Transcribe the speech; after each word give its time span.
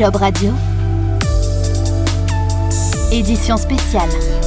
Job 0.00 0.16
Radio. 0.16 0.54
Édition 3.12 3.58
spéciale. 3.58 4.39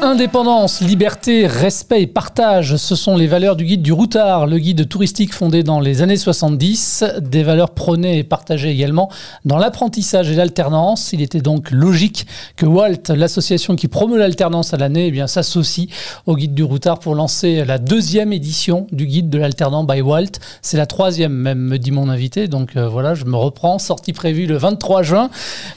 Indépendance, 0.00 0.80
liberté, 0.80 1.48
respect 1.48 2.02
et 2.02 2.06
partage, 2.06 2.76
ce 2.76 2.94
sont 2.94 3.16
les 3.16 3.26
valeurs 3.26 3.56
du 3.56 3.64
guide 3.64 3.82
du 3.82 3.92
routard, 3.92 4.46
le 4.46 4.58
guide 4.58 4.88
touristique 4.88 5.34
fondé 5.34 5.64
dans 5.64 5.80
les 5.80 6.02
années 6.02 6.16
70, 6.16 7.04
des 7.20 7.42
valeurs 7.42 7.70
prônées 7.70 8.18
et 8.18 8.22
partagées 8.22 8.70
également 8.70 9.10
dans 9.44 9.58
l'apprentissage 9.58 10.30
et 10.30 10.36
l'alternance. 10.36 11.12
Il 11.12 11.20
était 11.20 11.40
donc 11.40 11.72
logique 11.72 12.28
que 12.54 12.64
Walt, 12.64 13.12
l'association 13.12 13.74
qui 13.74 13.88
promeut 13.88 14.18
l'alternance 14.18 14.72
à 14.72 14.76
l'année, 14.76 15.12
eh 15.12 15.26
s'associe 15.26 15.88
au 16.26 16.36
guide 16.36 16.54
du 16.54 16.62
routard 16.62 17.00
pour 17.00 17.16
lancer 17.16 17.64
la 17.64 17.78
deuxième 17.78 18.32
édition 18.32 18.86
du 18.92 19.04
guide 19.04 19.28
de 19.30 19.38
l'alternant 19.38 19.82
by 19.82 20.00
Walt. 20.00 20.38
C'est 20.62 20.76
la 20.76 20.86
troisième 20.86 21.32
même, 21.32 21.58
me 21.58 21.76
dit 21.76 21.90
mon 21.90 22.08
invité. 22.08 22.46
Donc 22.46 22.76
euh, 22.76 22.88
voilà, 22.88 23.14
je 23.14 23.24
me 23.24 23.36
reprends. 23.36 23.80
Sortie 23.80 24.12
prévue 24.12 24.46
le 24.46 24.58
23 24.58 25.02
juin. 25.02 25.28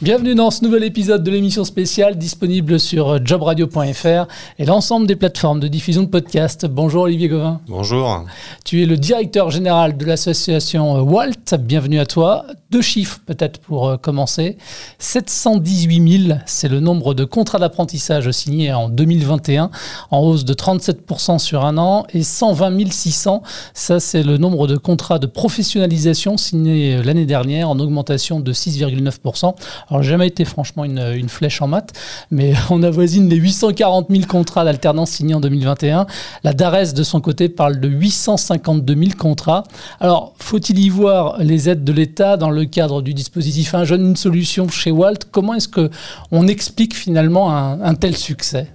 Bienvenue 0.03 0.35
dans 0.35 0.51
ce 0.51 0.63
nouvel 0.63 0.83
épisode 0.83 1.23
de 1.23 1.31
l'émission 1.31 1.65
spéciale 1.65 2.19
disponible 2.19 2.79
sur 2.79 3.25
jobradio.fr 3.25 4.10
et 4.59 4.65
l'ensemble 4.65 5.07
des 5.07 5.15
plateformes 5.15 5.59
de 5.59 5.67
diffusion 5.67 6.03
de 6.03 6.07
podcasts. 6.07 6.65
Bonjour 6.65 7.03
Olivier 7.03 7.29
Gauvin. 7.29 7.61
Bonjour. 7.67 8.25
Tu 8.65 8.83
es 8.83 8.85
le 8.85 8.97
directeur 8.97 9.51
général 9.51 9.97
de 9.97 10.05
l'association 10.05 11.01
Walt. 11.01 11.57
Bienvenue 11.59 11.99
à 11.99 12.05
toi. 12.05 12.45
Deux 12.71 12.81
chiffres 12.81 13.19
peut-être 13.25 13.59
pour 13.59 13.87
euh, 13.87 13.97
commencer. 13.97 14.57
718 14.99 16.27
000, 16.27 16.39
c'est 16.45 16.69
le 16.69 16.79
nombre 16.79 17.13
de 17.13 17.25
contrats 17.25 17.59
d'apprentissage 17.59 18.31
signés 18.31 18.73
en 18.73 18.87
2021, 18.87 19.71
en 20.09 20.19
hausse 20.19 20.45
de 20.45 20.53
37% 20.53 21.37
sur 21.39 21.65
un 21.65 21.77
an, 21.77 22.05
et 22.13 22.23
120 22.23 22.89
600, 22.89 23.43
ça 23.73 23.99
c'est 23.99 24.23
le 24.23 24.37
nombre 24.37 24.67
de 24.67 24.77
contrats 24.77 25.19
de 25.19 25.27
professionnalisation 25.27 26.37
signés 26.37 26.95
euh, 26.95 27.03
l'année 27.03 27.25
dernière, 27.25 27.69
en 27.69 27.79
augmentation 27.79 28.39
de 28.39 28.53
6,9%. 28.53 29.53
Alors 29.89 30.03
jamais 30.03 30.27
été 30.27 30.45
franchement 30.45 30.85
une, 30.85 30.99
une 31.15 31.29
flèche 31.29 31.61
en 31.61 31.67
maths, 31.67 31.91
mais 32.31 32.53
on 32.69 32.83
avoisine 32.83 33.27
les 33.29 33.35
840 33.35 34.00
000 34.09 34.25
contrats 34.25 34.63
d'alternance 34.63 35.11
signés 35.11 35.33
en 35.33 35.39
2021. 35.39 36.05
La 36.43 36.53
DARES, 36.53 36.93
de 36.93 37.03
son 37.03 37.21
côté, 37.21 37.49
parle 37.49 37.79
de 37.79 37.87
852 37.87 38.95
000 38.95 39.11
contrats. 39.17 39.63
Alors, 39.99 40.33
faut-il 40.37 40.79
y 40.79 40.89
voir 40.89 41.37
les 41.39 41.69
aides 41.69 41.83
de 41.83 41.91
l'État 41.91 42.37
dans 42.37 42.49
le 42.49 42.65
cadre 42.65 43.01
du 43.01 43.13
dispositif 43.13 43.73
Un 43.75 43.83
jeune, 43.83 44.05
une 44.05 44.15
solution 44.15 44.67
chez 44.69 44.91
Walt? 44.91 45.19
Comment 45.31 45.53
est-ce 45.55 45.69
qu'on 45.69 46.47
explique 46.47 46.95
finalement 46.95 47.51
un, 47.55 47.95
tel 47.95 48.15
succès? 48.15 48.67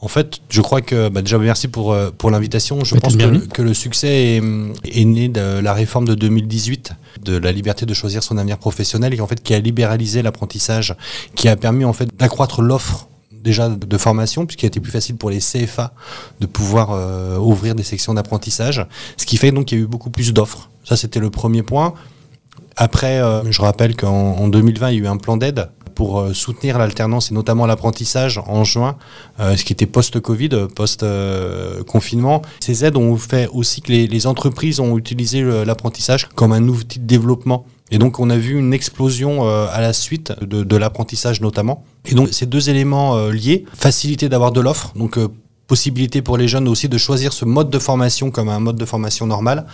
En 0.00 0.08
fait, 0.08 0.38
je 0.48 0.60
crois 0.60 0.80
que 0.80 1.08
bah, 1.08 1.22
déjà 1.22 1.38
merci 1.38 1.66
pour 1.66 1.92
euh, 1.92 2.10
pour 2.16 2.30
l'invitation. 2.30 2.84
Je 2.84 2.94
pense 2.94 3.16
que 3.16 3.24
le, 3.24 3.38
que 3.40 3.62
le, 3.62 3.74
succès 3.74 4.36
est, 4.36 4.42
est, 4.84 5.04
né 5.04 5.28
de 5.28 5.58
la 5.58 5.72
réforme 5.72 6.06
de 6.06 6.14
2018 6.14 6.92
de 7.22 7.36
la 7.36 7.52
liberté 7.52 7.86
de 7.86 7.94
choisir 7.94 8.22
son 8.22 8.38
avenir 8.38 8.58
professionnel 8.58 9.14
et 9.14 9.20
en 9.20 9.26
fait 9.26 9.42
qui 9.42 9.54
a 9.54 9.58
libéralisé 9.58 10.22
l'apprentissage, 10.22 10.94
qui 11.34 11.48
a 11.48 11.56
permis 11.56 11.84
en 11.84 11.92
fait 11.92 12.08
d'accroître 12.16 12.62
l'offre 12.62 13.08
déjà 13.42 13.68
de 13.68 13.98
formation, 13.98 14.46
puisqu'il 14.46 14.66
a 14.66 14.68
été 14.68 14.80
plus 14.80 14.92
facile 14.92 15.16
pour 15.16 15.30
les 15.30 15.38
CFA 15.38 15.92
de 16.40 16.46
pouvoir 16.46 16.90
euh, 16.92 17.36
ouvrir 17.38 17.74
des 17.74 17.82
sections 17.82 18.14
d'apprentissage, 18.14 18.86
ce 19.16 19.26
qui 19.26 19.36
fait 19.36 19.52
donc 19.52 19.66
qu'il 19.66 19.78
y 19.78 19.80
a 19.80 19.84
eu 19.84 19.86
beaucoup 19.86 20.10
plus 20.10 20.32
d'offres. 20.32 20.70
Ça, 20.84 20.96
c'était 20.96 21.20
le 21.20 21.30
premier 21.30 21.62
point. 21.62 21.94
Après, 22.76 23.20
euh, 23.20 23.50
je 23.50 23.60
rappelle 23.60 23.96
qu'en 23.96 24.48
2020, 24.48 24.90
il 24.90 24.94
y 24.94 25.00
a 25.00 25.04
eu 25.04 25.06
un 25.06 25.16
plan 25.16 25.36
d'aide 25.36 25.68
pour 25.94 26.20
euh, 26.20 26.32
soutenir 26.32 26.78
l'alternance 26.78 27.30
et 27.30 27.34
notamment 27.34 27.66
l'apprentissage 27.66 28.40
en 28.46 28.62
juin, 28.62 28.96
ce 29.38 29.62
qui 29.64 29.72
était 29.72 29.86
post-Covid, 29.86 30.68
post-confinement. 30.74 32.42
Ces 32.60 32.84
aides 32.84 32.96
ont 32.96 33.16
fait 33.16 33.48
aussi 33.52 33.82
que 33.82 33.90
les, 33.90 34.06
les 34.06 34.26
entreprises 34.26 34.78
ont 34.78 34.96
utilisé 34.96 35.42
l'apprentissage 35.64 36.28
comme 36.34 36.52
un 36.52 36.68
outil 36.68 37.00
de 37.00 37.06
développement 37.06 37.66
et 37.90 37.98
donc 37.98 38.20
on 38.20 38.30
a 38.30 38.36
vu 38.36 38.58
une 38.58 38.72
explosion 38.72 39.46
euh, 39.46 39.66
à 39.72 39.80
la 39.80 39.92
suite 39.92 40.32
de, 40.40 40.62
de 40.62 40.76
l'apprentissage 40.76 41.40
notamment. 41.40 41.84
Et 42.04 42.14
donc 42.14 42.28
ces 42.32 42.46
deux 42.46 42.70
éléments 42.70 43.16
euh, 43.16 43.30
liés, 43.32 43.64
facilité 43.74 44.28
d'avoir 44.28 44.52
de 44.52 44.60
l'offre, 44.60 44.92
donc 44.96 45.18
euh, 45.18 45.28
possibilité 45.68 46.22
pour 46.22 46.38
les 46.38 46.48
jeunes 46.48 46.66
aussi 46.66 46.88
de 46.88 46.98
choisir 46.98 47.32
ce 47.32 47.44
mode 47.44 47.70
de 47.70 47.78
formation 47.78 48.30
comme 48.30 48.48
un 48.48 48.58
mode 48.58 48.76
de 48.76 48.84
formation 48.86 49.26
normal. 49.26 49.66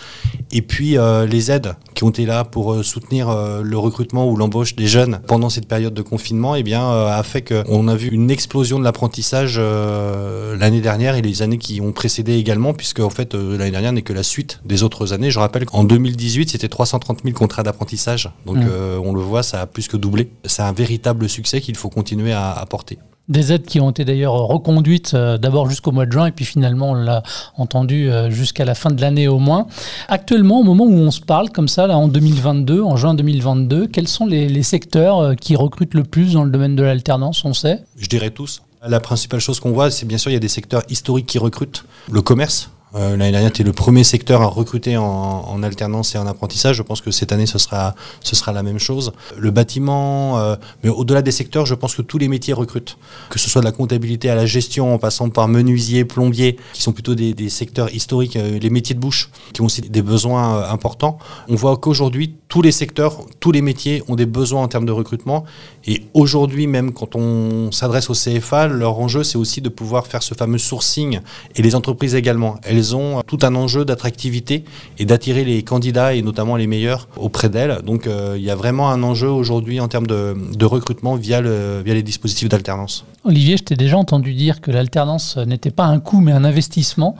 Et 0.53 0.61
puis 0.61 0.99
euh, 0.99 1.25
les 1.25 1.51
aides 1.51 1.77
qui 1.95 2.03
ont 2.03 2.11
été 2.11 2.27
là 2.27 2.45
pour 2.45 2.73
euh, 2.73 2.83
soutenir 2.83 3.31
euh, 3.31 3.63
le 3.63 3.79
recrutement 3.79 4.29
ou 4.29 4.37
l'embauche 4.37 4.75
des 4.75 4.89
jeunes 4.89 5.21
pendant 5.29 5.49
cette 5.49 5.69
période 5.69 5.95
de 5.95 6.03
confinement, 6.03 6.57
eh 6.57 6.65
bien, 6.65 6.85
a 6.91 7.23
fait 7.23 7.43
qu'on 7.43 7.87
a 7.87 7.95
vu 7.95 8.09
une 8.09 8.31
explosion 8.31 8.79
de 8.81 8.85
l'apprentissage 8.85 9.59
l'année 9.59 10.81
dernière 10.81 11.15
et 11.15 11.23
les 11.23 11.43
années 11.43 11.59
qui 11.59 11.81
ont 11.81 11.93
précédé 11.93 12.35
également, 12.35 12.75
puisque 12.75 13.01
en 13.01 13.11
fait 13.11 13.35
l'année 13.35 13.71
dernière 13.71 13.93
n'est 13.93 14.03
que 14.03 14.13
la 14.13 14.25
suite 14.25 14.61
des 14.65 14.83
autres 14.83 15.13
années. 15.13 15.31
Je 15.31 15.39
rappelle 15.39 15.65
qu'en 15.65 15.85
2018, 15.85 16.51
c'était 16.51 16.69
330 16.69 17.21
000 17.23 17.35
contrats 17.37 17.63
d'apprentissage. 17.63 18.31
Donc 18.47 18.57
mmh. 18.57 19.01
on 19.05 19.15
le 19.15 19.21
voit, 19.21 19.45
ça 19.45 19.61
a 19.61 19.67
plus 19.67 19.87
que 19.87 19.97
doublé. 19.97 20.31
C'est 20.45 20.63
un 20.63 20.73
véritable 20.73 21.29
succès 21.29 21.61
qu'il 21.61 21.77
faut 21.77 21.91
continuer 21.91 22.33
à, 22.33 22.51
à 22.51 22.67
porter. 22.67 22.99
Des 23.29 23.53
aides 23.53 23.65
qui 23.65 23.81
ont 23.81 23.91
été 23.91 24.05
d'ailleurs 24.05 24.35
reconduites 24.35 25.15
euh, 25.15 25.39
d'abord 25.39 25.71
jusqu'au 25.71 25.93
mois 25.93 26.05
de 26.05 26.13
juin 26.13 26.27
et 26.27 26.31
puis 26.31 26.45
finalement 26.45 26.91
on 26.91 26.95
l'a 26.95 27.23
entendu 27.57 28.11
euh, 28.11 28.31
jusqu'à 28.31 28.67
la 28.67 28.75
fin 28.75 28.91
de 28.91 29.01
l'année 29.01 29.29
au 29.29 29.39
moins. 29.39 29.67
Actuellement, 30.09 30.61
au 30.61 30.63
moment 30.63 30.85
où 30.85 30.93
on 30.93 31.11
se 31.11 31.23
parle 31.23 31.49
comme 31.49 31.69
ça, 31.69 31.87
là 31.87 31.97
en 31.97 32.09
2022, 32.09 32.83
en 32.83 32.97
juin 32.97 33.15
2022, 33.15 33.87
quels 33.87 34.09
sont 34.09 34.27
les, 34.27 34.63
secteurs 34.63 35.19
euh, 35.21 35.35
qui 35.35 35.57
recrutent 35.57 35.95
le 35.95 36.05
plus 36.05 36.35
dans 36.35 36.45
le 36.45 36.51
domaine 36.51 36.77
de 36.77 36.83
l'alternance, 36.83 37.45
on 37.47 37.55
sait? 37.55 37.83
Je 37.97 38.09
dirais 38.09 38.31
tous. 38.31 38.61
La 38.87 39.01
principale 39.01 39.41
chose 39.41 39.59
qu'on 39.59 39.73
voit, 39.73 39.91
c'est 39.91 40.05
bien 40.05 40.19
sûr 40.19 40.31
il 40.31 40.35
y 40.35 40.37
a 40.37 40.41
des 40.41 40.49
secteurs 40.49 40.83
historiques 40.91 41.27
qui 41.27 41.39
recrutent. 41.39 41.87
Le 42.11 42.21
commerce, 42.21 42.69
euh, 42.95 43.17
L'année 43.17 43.33
dernière, 43.33 43.53
tu 43.53 43.63
es 43.63 43.65
le 43.65 43.73
premier 43.73 44.05
secteur 44.05 44.43
à 44.43 44.47
recruter 44.47 44.97
en, 44.97 45.63
alternance 45.63 46.15
et 46.15 46.19
en 46.19 46.27
apprentissage. 46.27 46.77
Je 46.77 46.83
pense 46.83 47.01
que 47.01 47.11
cette 47.11 47.33
année, 47.33 47.47
ce 47.47 47.59
sera, 47.59 47.95
ce 48.23 48.37
sera 48.37 48.53
la 48.53 48.63
même 48.63 48.79
chose. 48.79 49.13
Le 49.37 49.51
bâtiment, 49.51 50.39
euh, 50.39 50.57
mais 50.83 50.91
au-delà 50.91 51.23
des 51.23 51.31
secteurs, 51.31 51.67
je 51.67 51.75
pense 51.75 51.95
que 51.95 52.03
tous 52.03 52.19
les 52.19 52.29
métiers 52.29 52.53
recrutent. 52.53 52.99
Que 53.31 53.39
ce 53.39 53.49
soit 53.49 53.61
de 53.61 53.67
la 53.67 53.73
comptabilité 53.73 54.31
à 54.31 54.35
la 54.35 54.47
gestion, 54.47 54.95
en 54.95 54.99
passant 54.99 55.31
par 55.31 55.49
menuisier, 55.49 56.05
plombier, 56.05 56.59
qui 56.73 56.83
sont 56.83 56.93
plutôt 56.93 57.15
des, 57.15 57.49
secteurs 57.49 57.95
historiques, 57.95 58.37
euh, 58.37 58.59
les 58.59 58.71
métiers 58.71 58.95
de 58.95 59.01
bouche, 59.01 59.31
qui 59.53 59.61
ont 59.61 59.67
aussi 59.67 59.83
des 59.83 60.03
besoins 60.03 60.57
euh, 60.57 60.71
importants. 60.71 61.19
On 61.49 61.55
voit 61.55 61.77
qu'aujourd'hui, 61.77 62.35
tous 62.49 62.63
les 62.63 62.73
secteurs, 62.73 63.25
tous 63.41 63.53
les 63.53 63.63
métiers 63.63 64.03
ont 64.09 64.15
des 64.15 64.27
besoins 64.27 64.63
en 64.63 64.69
termes 64.69 64.87
de 64.87 64.93
recrutement. 64.93 65.45
Et 65.87 66.05
aujourd'hui, 66.15 66.67
même 66.67 66.93
quand 66.93 67.17
on 67.17 67.73
s'adresse 67.73 68.11
au 68.11 68.15
CFA, 68.15 68.69
leur 68.69 68.99
enjeu, 68.99 69.25
c'est 69.25 69.39
aussi 69.39 69.61
de 69.61 69.69
pouvoir 69.69 70.07
faire 70.07 70.23
ce 70.23 70.35
fameux 70.35 70.59
sourcing, 70.59 71.21
et 71.57 71.63
les 71.63 71.75
entreprises 71.75 72.15
également. 72.15 72.57
Ont 72.93 73.23
tout 73.25 73.39
un 73.43 73.55
enjeu 73.55 73.85
d'attractivité 73.85 74.65
et 74.99 75.05
d'attirer 75.05 75.45
les 75.45 75.63
candidats 75.63 76.15
et 76.15 76.23
notamment 76.23 76.57
les 76.57 76.67
meilleurs 76.67 77.07
auprès 77.17 77.49
d'elles. 77.49 77.79
Donc 77.87 78.07
euh, 78.07 78.35
il 78.37 78.43
y 78.43 78.51
a 78.51 78.57
vraiment 78.57 78.91
un 78.91 79.03
enjeu 79.05 79.29
aujourd'hui 79.29 79.79
en 79.79 79.89
termes 79.89 80.09
de, 80.09 80.65
recrutement 80.65 81.15
via, 81.15 81.41
via 81.41 81.95
les 81.95 82.03
dispositifs 82.03 82.49
d'alternance. 82.49 83.05
Olivier, 83.25 83.57
je 83.57 83.63
t'ai 83.63 83.77
déjà 83.77 83.97
entendu 83.97 84.35
dire 84.35 84.61
que 84.61 84.71
l'alternance 84.71 85.37
n'était 85.37 85.71
pas 85.71 85.85
un 85.85 86.01
coût 86.01 86.21
mais 86.21 86.33
un 86.33 86.45
investissement. 86.45 87.17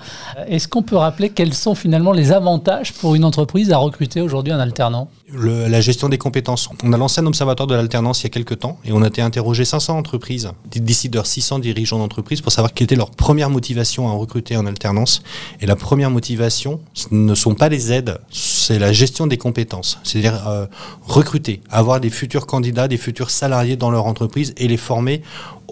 Est-ce 0.49 0.67
qu'on 0.67 0.83
peut 0.83 0.97
rappeler 0.97 1.31
quels 1.31 1.55
sont 1.55 1.75
finalement 1.75 2.13
les 2.13 2.33
avantages 2.33 2.93
pour 2.93 3.15
une 3.15 3.25
entreprise 3.25 3.71
à 3.73 3.79
recruter 3.79 4.21
aujourd'hui 4.21 4.53
un 4.53 4.61
alternant? 4.61 5.09
La 5.33 5.81
gestion 5.81 6.09
des 6.09 6.19
compétences. 6.19 6.69
On 6.83 6.93
a 6.93 6.99
lancé 6.99 7.21
un 7.21 7.27
observatoire 7.27 7.67
de 7.67 7.75
l'alternance 7.75 8.21
il 8.21 8.25
y 8.25 8.27
a 8.27 8.31
quelques 8.31 8.59
temps 8.59 8.79
et 8.85 8.93
on 8.93 9.03
a 9.03 9.09
été 9.09 9.23
interrogé 9.23 9.65
500 9.65 9.97
entreprises, 9.97 10.51
décideurs 10.71 11.27
600 11.27 11.61
dirigeants 11.61 11.99
d'entreprises 11.99 12.43
pour 12.43 12.53
savoir 12.53 12.75
quelle 12.75 12.85
était 12.85 12.97
leur 12.97 13.11
première 13.11 13.49
motivation 13.49 14.09
à 14.09 14.13
recruter 14.13 14.57
en 14.57 14.67
alternance. 14.67 15.23
Et 15.61 15.67
la 15.67 15.77
première 15.77 16.11
motivation, 16.11 16.81
ce 16.93 17.09
ne 17.13 17.35
sont 17.35 17.55
pas 17.55 17.69
les 17.69 17.91
aides, 17.91 18.19
c'est 18.31 18.79
la 18.79 18.93
gestion 18.93 19.27
des 19.27 19.39
compétences. 19.39 19.99
C'est-à-dire 20.05 20.47
euh, 20.47 20.67
recruter, 21.07 21.63
avoir 21.71 22.01
des 22.01 22.11
futurs 22.11 22.47
candidats, 22.47 22.87
des 22.87 22.99
futurs 22.99 23.31
salariés 23.31 23.77
dans 23.77 23.91
leur 23.91 24.07
entreprise 24.07 24.53
et 24.59 24.69
les 24.69 24.77
former 24.77 25.23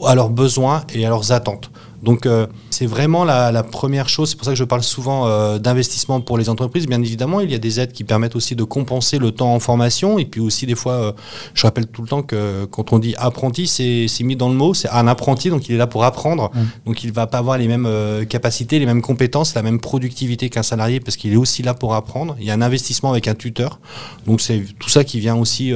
à 0.04 0.14
leurs 0.14 0.30
besoins 0.30 0.84
et 0.94 1.04
à 1.04 1.10
leurs 1.10 1.30
attentes. 1.32 1.70
Donc 2.02 2.26
euh, 2.26 2.46
c'est 2.70 2.86
vraiment 2.86 3.24
la, 3.24 3.52
la, 3.52 3.62
première 3.62 4.08
chose, 4.08 4.30
c'est 4.30 4.36
pour 4.36 4.44
ça 4.44 4.50
que 4.50 4.56
je 4.56 4.64
parle 4.64 4.82
souvent 4.82 5.26
euh, 5.26 5.58
d'investissement 5.58 6.20
pour 6.20 6.36
les 6.36 6.48
entreprises. 6.48 6.86
Bien 6.86 7.00
évidemment, 7.00 7.40
il 7.40 7.50
y 7.50 7.54
a 7.54 7.58
des 7.58 7.78
aides 7.78 7.92
qui 7.92 8.02
permettent 8.02 8.34
aussi 8.34 8.56
de 8.56 8.64
compenser 8.64 9.18
le 9.18 9.30
temps 9.30 9.54
en 9.54 9.60
formation 9.60 10.18
et 10.18 10.24
puis 10.24 10.40
aussi 10.40 10.66
des 10.66 10.74
fois, 10.74 10.92
euh, 10.94 11.12
je 11.54 11.62
rappelle 11.62 11.86
tout 11.86 12.02
le 12.02 12.08
temps 12.08 12.22
que 12.22 12.64
quand 12.64 12.92
on 12.92 12.98
dit 12.98 13.14
apprenti, 13.18 13.68
c'est 13.68 14.24
mis 14.24 14.34
dans 14.34 14.48
le 14.48 14.54
mot, 14.54 14.74
c'est 14.74 14.88
un 14.90 15.06
apprenti, 15.06 15.48
donc 15.48 15.68
il 15.68 15.76
est 15.76 15.78
là 15.78 15.86
pour 15.86 16.04
apprendre, 16.04 16.50
mmh. 16.52 16.60
donc 16.86 17.04
il 17.04 17.12
va 17.12 17.26
pas 17.26 17.38
avoir 17.38 17.56
les 17.56 17.68
mêmes 17.68 17.88
capacités, 18.28 18.78
les 18.78 18.86
mêmes 18.86 19.02
compétences, 19.02 19.54
la 19.54 19.62
même 19.62 19.80
productivité 19.80 20.50
qu'un 20.50 20.62
salarié 20.62 20.98
parce 20.98 21.16
qu'il 21.16 21.32
est 21.32 21.36
aussi 21.36 21.62
là 21.62 21.74
pour 21.74 21.94
apprendre. 21.94 22.36
Il 22.40 22.46
y 22.46 22.50
a 22.50 22.54
un 22.54 22.62
investissement 22.62 23.10
avec 23.10 23.28
un 23.28 23.34
tuteur, 23.34 23.78
donc 24.26 24.40
c'est 24.40 24.64
tout 24.78 24.88
ça 24.88 25.04
qui 25.04 25.20
vient 25.20 25.36
aussi 25.36 25.72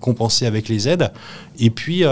compenser 0.00 0.46
avec 0.46 0.68
les 0.68 0.88
aides. 0.88 1.12
Et 1.60 1.70
puis 1.70 2.02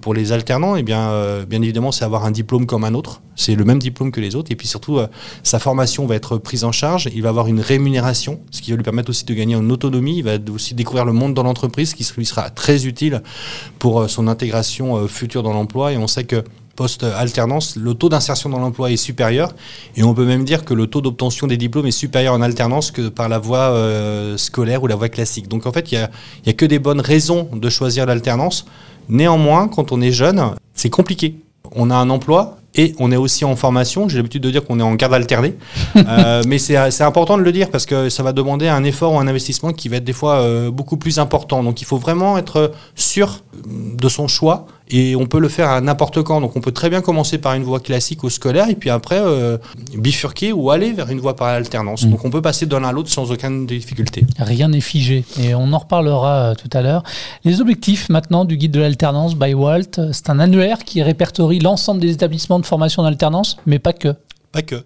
pour 0.00 0.14
les 0.14 0.32
alternants, 0.32 0.76
et 0.76 0.80
eh 0.80 0.82
bien, 0.82 1.44
bien 1.48 1.62
évidemment, 1.62 1.92
c'est 1.92 2.04
avoir 2.04 2.24
un 2.24 2.30
diplôme 2.30 2.66
comme 2.66 2.79
un 2.84 2.94
autre 2.94 3.20
c'est 3.40 3.54
le 3.54 3.64
même 3.64 3.78
diplôme 3.78 4.12
que 4.12 4.20
les 4.20 4.36
autres. 4.36 4.52
Et 4.52 4.56
puis 4.56 4.68
surtout, 4.68 4.98
euh, 4.98 5.06
sa 5.42 5.58
formation 5.58 6.06
va 6.06 6.14
être 6.14 6.36
prise 6.36 6.64
en 6.64 6.72
charge. 6.72 7.08
Il 7.14 7.22
va 7.22 7.30
avoir 7.30 7.46
une 7.46 7.60
rémunération, 7.60 8.40
ce 8.50 8.60
qui 8.60 8.70
va 8.70 8.76
lui 8.76 8.84
permettre 8.84 9.08
aussi 9.08 9.24
de 9.24 9.32
gagner 9.32 9.56
en 9.56 9.68
autonomie. 9.70 10.18
Il 10.18 10.24
va 10.24 10.32
aussi 10.52 10.74
découvrir 10.74 11.06
le 11.06 11.12
monde 11.12 11.32
dans 11.32 11.42
l'entreprise, 11.42 11.94
qui 11.94 12.06
lui 12.16 12.26
sera 12.26 12.50
très 12.50 12.86
utile 12.86 13.22
pour 13.78 14.00
euh, 14.02 14.08
son 14.08 14.28
intégration 14.28 14.96
euh, 14.96 15.06
future 15.06 15.42
dans 15.42 15.54
l'emploi. 15.54 15.92
Et 15.92 15.96
on 15.96 16.06
sait 16.06 16.24
que 16.24 16.44
post-alternance, 16.76 17.76
le 17.76 17.94
taux 17.94 18.10
d'insertion 18.10 18.50
dans 18.50 18.58
l'emploi 18.58 18.90
est 18.90 18.98
supérieur. 18.98 19.54
Et 19.96 20.02
on 20.02 20.12
peut 20.12 20.26
même 20.26 20.44
dire 20.44 20.66
que 20.66 20.74
le 20.74 20.86
taux 20.86 21.00
d'obtention 21.00 21.46
des 21.46 21.56
diplômes 21.56 21.86
est 21.86 21.90
supérieur 21.90 22.34
en 22.34 22.42
alternance 22.42 22.90
que 22.90 23.08
par 23.08 23.28
la 23.28 23.38
voie 23.38 23.74
scolaire 24.38 24.82
ou 24.82 24.86
la 24.86 24.96
voie 24.96 25.10
classique. 25.10 25.46
Donc 25.46 25.66
en 25.66 25.72
fait, 25.72 25.92
il 25.92 25.98
n'y 25.98 26.00
a, 26.02 26.10
a 26.46 26.52
que 26.54 26.64
des 26.64 26.78
bonnes 26.78 27.00
raisons 27.00 27.48
de 27.52 27.68
choisir 27.68 28.06
l'alternance. 28.06 28.64
Néanmoins, 29.10 29.68
quand 29.68 29.92
on 29.92 30.00
est 30.00 30.12
jeune, 30.12 30.42
c'est 30.72 30.88
compliqué. 30.88 31.36
On 31.72 31.90
a 31.90 31.96
un 31.96 32.08
emploi, 32.08 32.59
et 32.74 32.94
on 32.98 33.10
est 33.12 33.16
aussi 33.16 33.44
en 33.44 33.56
formation. 33.56 34.08
J'ai 34.08 34.16
l'habitude 34.16 34.42
de 34.42 34.50
dire 34.50 34.64
qu'on 34.64 34.78
est 34.78 34.82
en 34.82 34.94
garde 34.94 35.14
alternée. 35.14 35.54
euh, 35.96 36.42
mais 36.46 36.58
c'est 36.58 37.02
important 37.02 37.36
de 37.36 37.42
le 37.42 37.52
dire 37.52 37.70
parce 37.70 37.86
que 37.86 38.08
ça 38.08 38.22
va 38.22 38.32
demander 38.32 38.68
un 38.68 38.84
effort 38.84 39.14
ou 39.14 39.18
un 39.18 39.26
investissement 39.26 39.72
qui 39.72 39.88
va 39.88 39.96
être 39.96 40.04
des 40.04 40.12
fois 40.12 40.40
euh, 40.40 40.70
beaucoup 40.70 40.96
plus 40.96 41.18
important. 41.18 41.62
Donc 41.62 41.80
il 41.80 41.84
faut 41.84 41.98
vraiment 41.98 42.38
être 42.38 42.72
sûr 42.94 43.42
de 43.64 44.08
son 44.08 44.28
choix 44.28 44.66
et 44.90 45.16
on 45.16 45.26
peut 45.26 45.38
le 45.38 45.48
faire 45.48 45.70
à 45.70 45.80
n'importe 45.80 46.22
quand. 46.22 46.40
Donc 46.40 46.56
on 46.56 46.60
peut 46.60 46.72
très 46.72 46.90
bien 46.90 47.00
commencer 47.00 47.38
par 47.38 47.54
une 47.54 47.62
voie 47.62 47.80
classique 47.80 48.24
ou 48.24 48.30
scolaire 48.30 48.68
et 48.68 48.74
puis 48.74 48.90
après 48.90 49.20
euh, 49.20 49.56
bifurquer 49.96 50.52
ou 50.52 50.70
aller 50.70 50.92
vers 50.92 51.08
une 51.10 51.20
voie 51.20 51.36
par 51.36 51.48
alternance. 51.48 52.04
Mm. 52.04 52.10
Donc 52.10 52.24
on 52.24 52.30
peut 52.30 52.42
passer 52.42 52.66
d'un 52.66 52.84
à 52.84 52.92
l'autre 52.92 53.10
sans 53.10 53.30
aucune 53.30 53.66
difficulté. 53.66 54.26
Rien 54.38 54.68
n'est 54.68 54.80
figé 54.80 55.24
et 55.40 55.54
on 55.54 55.72
en 55.72 55.78
reparlera 55.78 56.50
euh, 56.50 56.54
tout 56.54 56.70
à 56.76 56.82
l'heure. 56.82 57.02
Les 57.44 57.60
objectifs 57.60 58.08
maintenant 58.08 58.44
du 58.44 58.56
guide 58.56 58.72
de 58.72 58.80
l'alternance 58.80 59.36
by 59.36 59.54
Walt, 59.54 60.12
c'est 60.12 60.30
un 60.30 60.40
annuaire 60.40 60.84
qui 60.84 61.02
répertorie 61.02 61.60
l'ensemble 61.60 62.00
des 62.00 62.12
établissements 62.12 62.58
de 62.58 62.66
formation 62.66 63.02
d'alternance, 63.02 63.56
mais 63.66 63.78
pas 63.78 63.92
que. 63.92 64.14
Pas 64.52 64.62
que. 64.62 64.82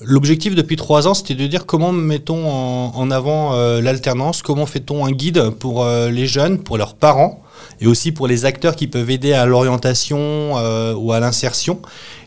L'objectif 0.00 0.56
depuis 0.56 0.74
trois 0.74 1.06
ans, 1.06 1.14
c'était 1.14 1.36
de 1.36 1.46
dire 1.46 1.66
comment 1.66 1.92
mettons 1.92 2.50
en, 2.50 3.10
avant 3.12 3.54
euh, 3.54 3.80
l'alternance, 3.80 4.42
comment 4.42 4.66
fait-on 4.66 5.06
un 5.06 5.12
guide 5.12 5.50
pour 5.50 5.86
les 5.86 6.26
jeunes, 6.26 6.58
pour 6.58 6.78
leurs 6.78 6.94
parents, 6.96 7.43
et 7.80 7.86
aussi 7.86 8.12
pour 8.12 8.26
les 8.26 8.44
acteurs 8.44 8.76
qui 8.76 8.86
peuvent 8.86 9.10
aider 9.10 9.32
à 9.32 9.46
l'orientation 9.46 10.18
euh, 10.18 10.94
ou 10.94 11.12
à 11.12 11.20
l'insertion. 11.20 11.80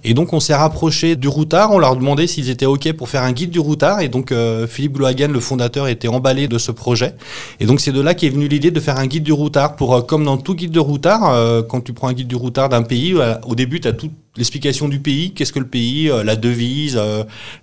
Et 0.03 0.13
donc 0.13 0.33
on 0.33 0.39
s'est 0.39 0.55
rapproché 0.55 1.15
du 1.15 1.27
routard, 1.27 1.71
on 1.71 1.79
leur 1.79 1.95
demandait 1.95 2.27
s'ils 2.27 2.49
étaient 2.49 2.65
OK 2.65 2.91
pour 2.93 3.09
faire 3.09 3.23
un 3.23 3.31
guide 3.31 3.49
du 3.49 3.59
routard. 3.59 4.01
Et 4.01 4.09
donc 4.09 4.31
euh, 4.31 4.67
Philippe 4.67 4.93
Glohagen, 4.93 5.31
le 5.31 5.39
fondateur, 5.39 5.87
était 5.87 6.07
emballé 6.07 6.47
de 6.47 6.57
ce 6.57 6.71
projet. 6.71 7.15
Et 7.59 7.65
donc 7.65 7.79
c'est 7.79 7.91
de 7.91 8.01
là 8.01 8.13
qu'est 8.13 8.29
venue 8.29 8.47
l'idée 8.47 8.71
de 8.71 8.79
faire 8.79 8.97
un 8.97 9.07
guide 9.07 9.23
du 9.23 9.33
routard. 9.33 9.75
Pour, 9.75 9.95
euh, 9.95 10.01
comme 10.01 10.23
dans 10.23 10.37
tout 10.37 10.55
guide 10.55 10.71
de 10.71 10.79
routard, 10.79 11.65
quand 11.67 11.81
tu 11.81 11.93
prends 11.93 12.07
un 12.07 12.13
guide 12.13 12.27
du 12.27 12.35
routard 12.35 12.69
d'un 12.69 12.83
pays, 12.83 13.15
au 13.45 13.55
début 13.55 13.79
tu 13.79 13.87
as 13.87 13.93
toute 13.93 14.11
l'explication 14.37 14.87
du 14.87 14.99
pays, 14.99 15.33
qu'est-ce 15.33 15.51
que 15.51 15.59
le 15.59 15.67
pays, 15.67 16.09
la 16.23 16.35
devise, 16.35 16.99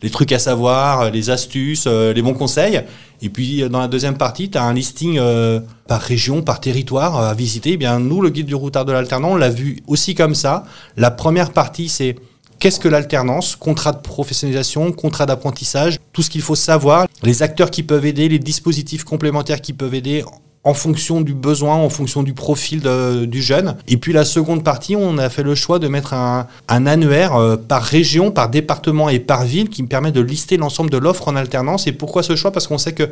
les 0.03 0.11
trucs 0.11 0.33
à 0.33 0.39
savoir, 0.39 1.11
les 1.11 1.31
astuces, 1.31 1.87
les 1.87 2.23
bons 2.23 2.35
conseils. 2.35 2.83
Et 3.23 3.29
puis 3.29 3.69
dans 3.69 3.81
la 3.81 3.89
deuxième 3.89 4.17
partie, 4.17 4.51
tu 4.51 4.59
as 4.59 4.65
un 4.65 4.75
listing 4.75 5.21
par 5.87 6.01
région, 6.01 6.43
par 6.43 6.61
territoire 6.61 7.17
à 7.17 7.35
visiter. 7.35 7.73
Eh 7.73 7.77
bien, 7.77 7.99
nous, 7.99 8.21
le 8.21 8.31
guide 8.31 8.47
du 8.47 8.55
routard 8.55 8.85
de 8.85 8.93
l'alternant, 8.93 9.33
on 9.33 9.37
l'a 9.37 9.51
vu 9.51 9.79
aussi 9.87 10.15
comme 10.15 10.35
ça. 10.35 10.65
La 10.97 11.11
première 11.11 11.53
partie, 11.53 11.89
c'est 11.89 12.17
qu'est-ce 12.59 12.81
que 12.81 12.89
l'alternance, 12.89 13.57
contrat 13.57 13.93
de 13.93 14.01
professionnalisation, 14.01 14.93
contrat 14.93 15.27
d'apprentissage, 15.27 15.99
tout 16.13 16.23
ce 16.23 16.31
qu'il 16.31 16.41
faut 16.41 16.55
savoir, 16.55 17.07
les 17.23 17.43
acteurs 17.43 17.71
qui 17.71 17.83
peuvent 17.83 18.07
aider, 18.07 18.29
les 18.29 18.39
dispositifs 18.39 19.05
complémentaires 19.05 19.61
qui 19.61 19.73
peuvent 19.73 19.95
aider 19.95 20.25
en 20.65 20.73
fonction 20.75 21.21
du 21.21 21.35
besoin, 21.35 21.75
en 21.77 21.91
fonction 21.91 22.23
du 22.23 22.33
profil 22.33 22.83
du 23.27 23.43
jeune. 23.43 23.77
Et 23.87 23.99
puis 23.99 24.13
la 24.13 24.25
seconde 24.25 24.65
partie, 24.65 24.97
on 24.97 25.19
a 25.19 25.29
fait 25.29 25.43
le 25.43 25.55
choix 25.55 25.79
de 25.79 25.89
mettre 25.89 26.15
un, 26.15 26.47
annuaire 26.69 27.37
euh, 27.37 27.57
par 27.57 27.83
région, 27.83 28.31
par 28.31 28.49
département 28.49 29.09
et 29.09 29.19
par 29.19 29.45
ville 29.45 29.69
qui 29.69 29.83
me 29.83 29.89
permet 29.89 30.11
de 30.11 30.21
lister 30.21 30.57
l'ensemble 30.57 30.91
de 30.91 30.97
l'offre 30.97 31.29
en 31.29 31.37
alternance. 31.37 31.87
Et 31.87 31.93
pourquoi 31.93 32.23
ce 32.23 32.35
choix? 32.35 32.51
Parce 32.51 32.67
qu'on 32.67 32.79
sait 32.79 32.95
que 32.95 33.11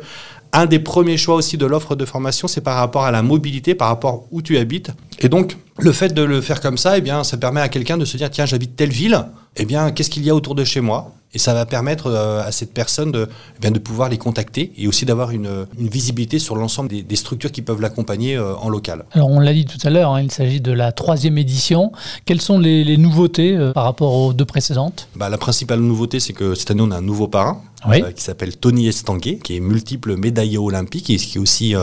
un 0.51 0.65
des 0.65 0.79
premiers 0.79 1.17
choix 1.17 1.35
aussi 1.35 1.57
de 1.57 1.65
l'offre 1.65 1.95
de 1.95 2.05
formation, 2.05 2.47
c'est 2.47 2.61
par 2.61 2.75
rapport 2.75 3.03
à 3.03 3.11
la 3.11 3.21
mobilité, 3.21 3.75
par 3.75 3.87
rapport 3.87 4.25
où 4.31 4.41
tu 4.41 4.57
habites. 4.57 4.91
Et 5.19 5.29
donc, 5.29 5.57
le 5.79 5.91
fait 5.91 6.13
de 6.13 6.21
le 6.21 6.41
faire 6.41 6.61
comme 6.61 6.77
ça, 6.77 6.97
eh 6.97 7.01
bien, 7.01 7.23
ça 7.23 7.37
permet 7.37 7.61
à 7.61 7.69
quelqu'un 7.69 7.97
de 7.97 8.05
se 8.05 8.17
dire, 8.17 8.29
tiens, 8.29 8.45
j'habite 8.45 8.75
telle 8.75 8.91
ville, 8.91 9.25
eh 9.57 9.65
bien, 9.65 9.91
qu'est-ce 9.91 10.09
qu'il 10.09 10.23
y 10.23 10.29
a 10.29 10.35
autour 10.35 10.55
de 10.55 10.63
chez 10.63 10.81
moi? 10.81 11.11
Et 11.33 11.39
ça 11.39 11.53
va 11.53 11.65
permettre 11.65 12.07
euh, 12.07 12.43
à 12.43 12.51
cette 12.51 12.73
personne 12.73 13.11
de, 13.11 13.27
eh 13.63 13.69
de 13.71 13.79
pouvoir 13.79 14.09
les 14.09 14.17
contacter 14.17 14.71
et 14.77 14.87
aussi 14.87 15.05
d'avoir 15.05 15.31
une, 15.31 15.65
une, 15.79 15.87
visibilité 15.87 16.39
sur 16.39 16.55
l'ensemble 16.55 16.89
des, 16.89 17.01
des, 17.01 17.15
structures 17.15 17.51
qui 17.51 17.61
peuvent 17.61 17.81
l'accompagner 17.81 18.35
euh, 18.35 18.55
en 18.55 18.69
local. 18.69 19.05
Alors 19.11 19.29
on 19.29 19.39
l'a 19.39 19.53
dit 19.53 19.65
tout 19.65 19.79
à 19.83 19.89
l'heure, 19.89 20.13
hein, 20.13 20.21
il 20.21 20.31
s'agit 20.31 20.61
de 20.61 20.71
la 20.71 20.91
troisième 20.91 21.37
édition. 21.37 21.91
Quelles 22.25 22.41
sont 22.41 22.59
les, 22.59 22.83
les 22.83 22.97
nouveautés 22.97 23.55
euh, 23.55 23.73
par 23.73 23.83
rapport 23.83 24.13
aux 24.13 24.33
deux 24.33 24.45
précédentes? 24.45 25.07
Bah, 25.15 25.29
La 25.29 25.37
principale 25.37 25.79
nouveauté, 25.79 26.19
c'est 26.19 26.33
que 26.33 26.55
cette 26.55 26.71
année, 26.71 26.81
on 26.81 26.91
a 26.91 26.97
un 26.97 27.01
nouveau 27.01 27.27
parrain. 27.27 27.61
Qui 28.15 28.23
s'appelle 28.23 28.55
Tony 28.55 28.87
Estanguet, 28.87 29.37
qui 29.37 29.57
est 29.57 29.59
multiple 29.59 30.15
médaillé 30.15 30.57
olympique 30.57 31.09
et 31.09 31.17
qui 31.17 31.37
est 31.37 31.41
aussi 31.41 31.75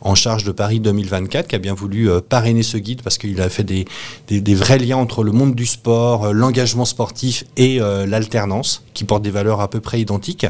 en 0.00 0.14
charge 0.14 0.44
de 0.44 0.52
Paris 0.52 0.80
2024, 0.80 1.48
qui 1.48 1.54
a 1.54 1.58
bien 1.58 1.74
voulu 1.74 2.08
parrainer 2.28 2.62
ce 2.62 2.76
guide 2.76 3.02
parce 3.02 3.18
qu'il 3.18 3.40
a 3.40 3.48
fait 3.48 3.64
des, 3.64 3.84
des, 4.28 4.40
des, 4.40 4.54
vrais 4.54 4.78
liens 4.78 4.96
entre 4.96 5.24
le 5.24 5.32
monde 5.32 5.54
du 5.54 5.66
sport, 5.66 6.32
l'engagement 6.32 6.84
sportif 6.84 7.44
et 7.56 7.78
l'alternance 7.78 8.82
qui 8.94 9.04
portent 9.04 9.22
des 9.22 9.30
valeurs 9.30 9.60
à 9.60 9.68
peu 9.68 9.80
près 9.80 10.00
identiques. 10.00 10.46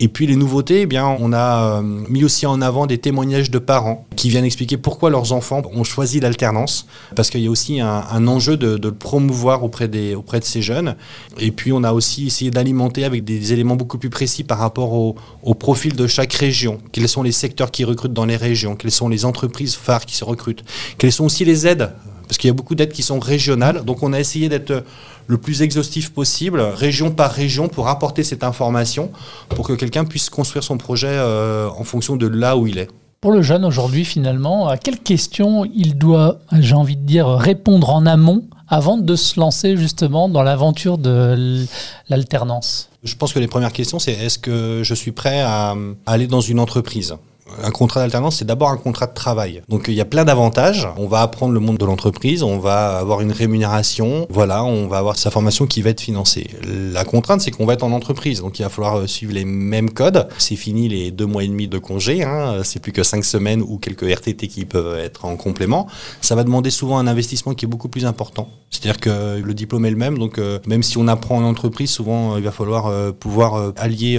Et 0.00 0.08
puis 0.08 0.26
les 0.26 0.36
nouveautés, 0.36 0.82
eh 0.82 0.86
bien, 0.86 1.16
on 1.20 1.32
a 1.32 1.78
euh, 1.78 1.82
mis 1.82 2.24
aussi 2.24 2.46
en 2.46 2.60
avant 2.60 2.86
des 2.86 2.98
témoignages 2.98 3.50
de 3.50 3.58
parents 3.58 4.06
qui 4.16 4.28
viennent 4.28 4.44
expliquer 4.44 4.76
pourquoi 4.76 5.08
leurs 5.10 5.32
enfants 5.32 5.62
ont 5.72 5.84
choisi 5.84 6.18
l'alternance, 6.18 6.86
parce 7.14 7.30
qu'il 7.30 7.40
y 7.40 7.46
a 7.46 7.50
aussi 7.50 7.80
un, 7.80 8.26
enjeu 8.26 8.56
de, 8.56 8.78
le 8.82 8.92
promouvoir 8.92 9.62
auprès, 9.62 9.86
des, 9.86 10.14
auprès 10.14 10.40
de 10.40 10.44
ces 10.44 10.62
jeunes. 10.62 10.96
Et 11.38 11.52
puis 11.52 11.72
on 11.72 11.84
a 11.84 11.92
aussi 11.92 12.26
essayé 12.26 12.50
d'alimenter 12.50 13.04
avec 13.04 13.24
des 13.24 13.52
éléments 13.52 13.76
beaucoup 13.76 13.98
plus 13.98 14.10
précis 14.10 14.42
par 14.42 14.58
rapport 14.58 14.92
au, 14.92 15.14
au, 15.42 15.54
profil 15.54 15.94
de 15.94 16.06
chaque 16.06 16.32
région. 16.32 16.78
Quels 16.92 17.08
sont 17.08 17.22
les 17.22 17.32
secteurs 17.32 17.70
qui 17.70 17.84
recrutent 17.84 18.12
dans 18.12 18.26
les 18.26 18.36
régions? 18.36 18.74
Quelles 18.76 18.90
sont 18.90 19.08
les 19.08 19.24
entreprises 19.24 19.74
phares 19.74 20.06
qui 20.06 20.16
se 20.16 20.24
recrutent? 20.24 20.64
Quelles 20.98 21.12
sont 21.12 21.24
aussi 21.24 21.44
les 21.44 21.66
aides 21.66 21.92
Parce 22.34 22.40
qu'il 22.40 22.48
y 22.48 22.50
a 22.50 22.54
beaucoup 22.54 22.74
d'aides 22.74 22.90
qui 22.90 23.04
sont 23.04 23.20
régionales. 23.20 23.84
Donc 23.84 24.02
on 24.02 24.12
a 24.12 24.18
essayé 24.18 24.48
d'être 24.48 24.82
le 25.28 25.38
plus 25.38 25.62
exhaustif 25.62 26.10
possible, 26.12 26.60
région 26.60 27.12
par 27.12 27.30
région, 27.30 27.68
pour 27.68 27.86
apporter 27.86 28.24
cette 28.24 28.42
information, 28.42 29.12
pour 29.50 29.68
que 29.68 29.72
quelqu'un 29.72 30.04
puisse 30.04 30.30
construire 30.30 30.64
son 30.64 30.76
projet 30.76 31.06
euh, 31.12 31.68
en 31.68 31.84
fonction 31.84 32.16
de 32.16 32.26
là 32.26 32.56
où 32.56 32.66
il 32.66 32.78
est. 32.78 32.88
Pour 33.20 33.30
le 33.30 33.40
jeune 33.40 33.64
aujourd'hui, 33.64 34.04
finalement, 34.04 34.66
à 34.66 34.78
quelles 34.78 34.98
questions 34.98 35.64
il 35.64 35.96
doit, 35.96 36.40
j'ai 36.58 36.74
envie 36.74 36.96
de 36.96 37.06
dire, 37.06 37.28
répondre 37.28 37.90
en 37.90 38.04
amont 38.04 38.42
avant 38.66 38.98
de 38.98 39.14
se 39.14 39.38
lancer 39.38 39.76
justement 39.76 40.28
dans 40.28 40.42
l'aventure 40.42 40.98
de 40.98 41.64
l'alternance? 42.08 42.88
Je 43.04 43.14
pense 43.14 43.32
que 43.32 43.38
les 43.38 43.46
premières 43.46 43.72
questions, 43.72 44.00
c'est 44.00 44.14
est-ce 44.14 44.40
que 44.40 44.80
je 44.82 44.94
suis 44.94 45.12
prêt 45.12 45.40
à 45.40 45.76
aller 46.04 46.26
dans 46.26 46.40
une 46.40 46.58
entreprise? 46.58 47.14
Un 47.62 47.70
contrat 47.70 48.00
d'alternance, 48.00 48.36
c'est 48.36 48.44
d'abord 48.44 48.70
un 48.70 48.76
contrat 48.76 49.06
de 49.06 49.12
travail. 49.12 49.62
Donc 49.68 49.84
il 49.88 49.94
y 49.94 50.00
a 50.00 50.06
plein 50.06 50.24
d'avantages. 50.24 50.88
On 50.96 51.06
va 51.06 51.20
apprendre 51.20 51.52
le 51.52 51.60
monde 51.60 51.76
de 51.76 51.84
l'entreprise, 51.84 52.42
on 52.42 52.58
va 52.58 52.98
avoir 52.98 53.20
une 53.20 53.32
rémunération, 53.32 54.26
voilà, 54.30 54.64
on 54.64 54.86
va 54.86 54.98
avoir 54.98 55.16
sa 55.18 55.30
formation 55.30 55.66
qui 55.66 55.82
va 55.82 55.90
être 55.90 56.00
financée. 56.00 56.48
La 56.92 57.04
contrainte, 57.04 57.42
c'est 57.42 57.50
qu'on 57.50 57.66
va 57.66 57.74
être 57.74 57.82
en 57.82 57.92
entreprise, 57.92 58.40
donc 58.40 58.58
il 58.58 58.62
va 58.62 58.68
falloir 58.70 58.98
euh, 58.98 59.06
suivre 59.06 59.34
les 59.34 59.44
mêmes 59.44 59.90
codes. 59.90 60.26
C'est 60.38 60.56
fini 60.56 60.88
les 60.88 61.10
deux 61.10 61.26
mois 61.26 61.44
et 61.44 61.48
demi 61.48 61.68
de 61.68 61.78
congé, 61.78 62.22
hein. 62.22 62.62
c'est 62.64 62.80
plus 62.80 62.92
que 62.92 63.02
cinq 63.02 63.24
semaines 63.24 63.62
ou 63.62 63.78
quelques 63.78 64.10
RTT 64.10 64.48
qui 64.48 64.64
peuvent 64.64 64.98
être 64.98 65.26
en 65.26 65.36
complément. 65.36 65.86
Ça 66.22 66.34
va 66.34 66.44
demander 66.44 66.70
souvent 66.70 66.98
un 66.98 67.06
investissement 67.06 67.54
qui 67.54 67.66
est 67.66 67.68
beaucoup 67.68 67.88
plus 67.88 68.06
important. 68.06 68.48
C'est-à-dire 68.70 68.98
que 68.98 69.40
le 69.40 69.54
diplôme 69.54 69.84
est 69.84 69.90
le 69.90 69.96
même, 69.96 70.18
donc 70.18 70.38
euh, 70.38 70.58
même 70.66 70.82
si 70.82 70.96
on 70.98 71.08
apprend 71.08 71.36
en 71.36 71.44
entreprise, 71.44 71.90
souvent 71.90 72.34
euh, 72.34 72.38
il 72.38 72.44
va 72.44 72.52
falloir 72.52 73.14
pouvoir 73.14 73.72
allier 73.76 74.18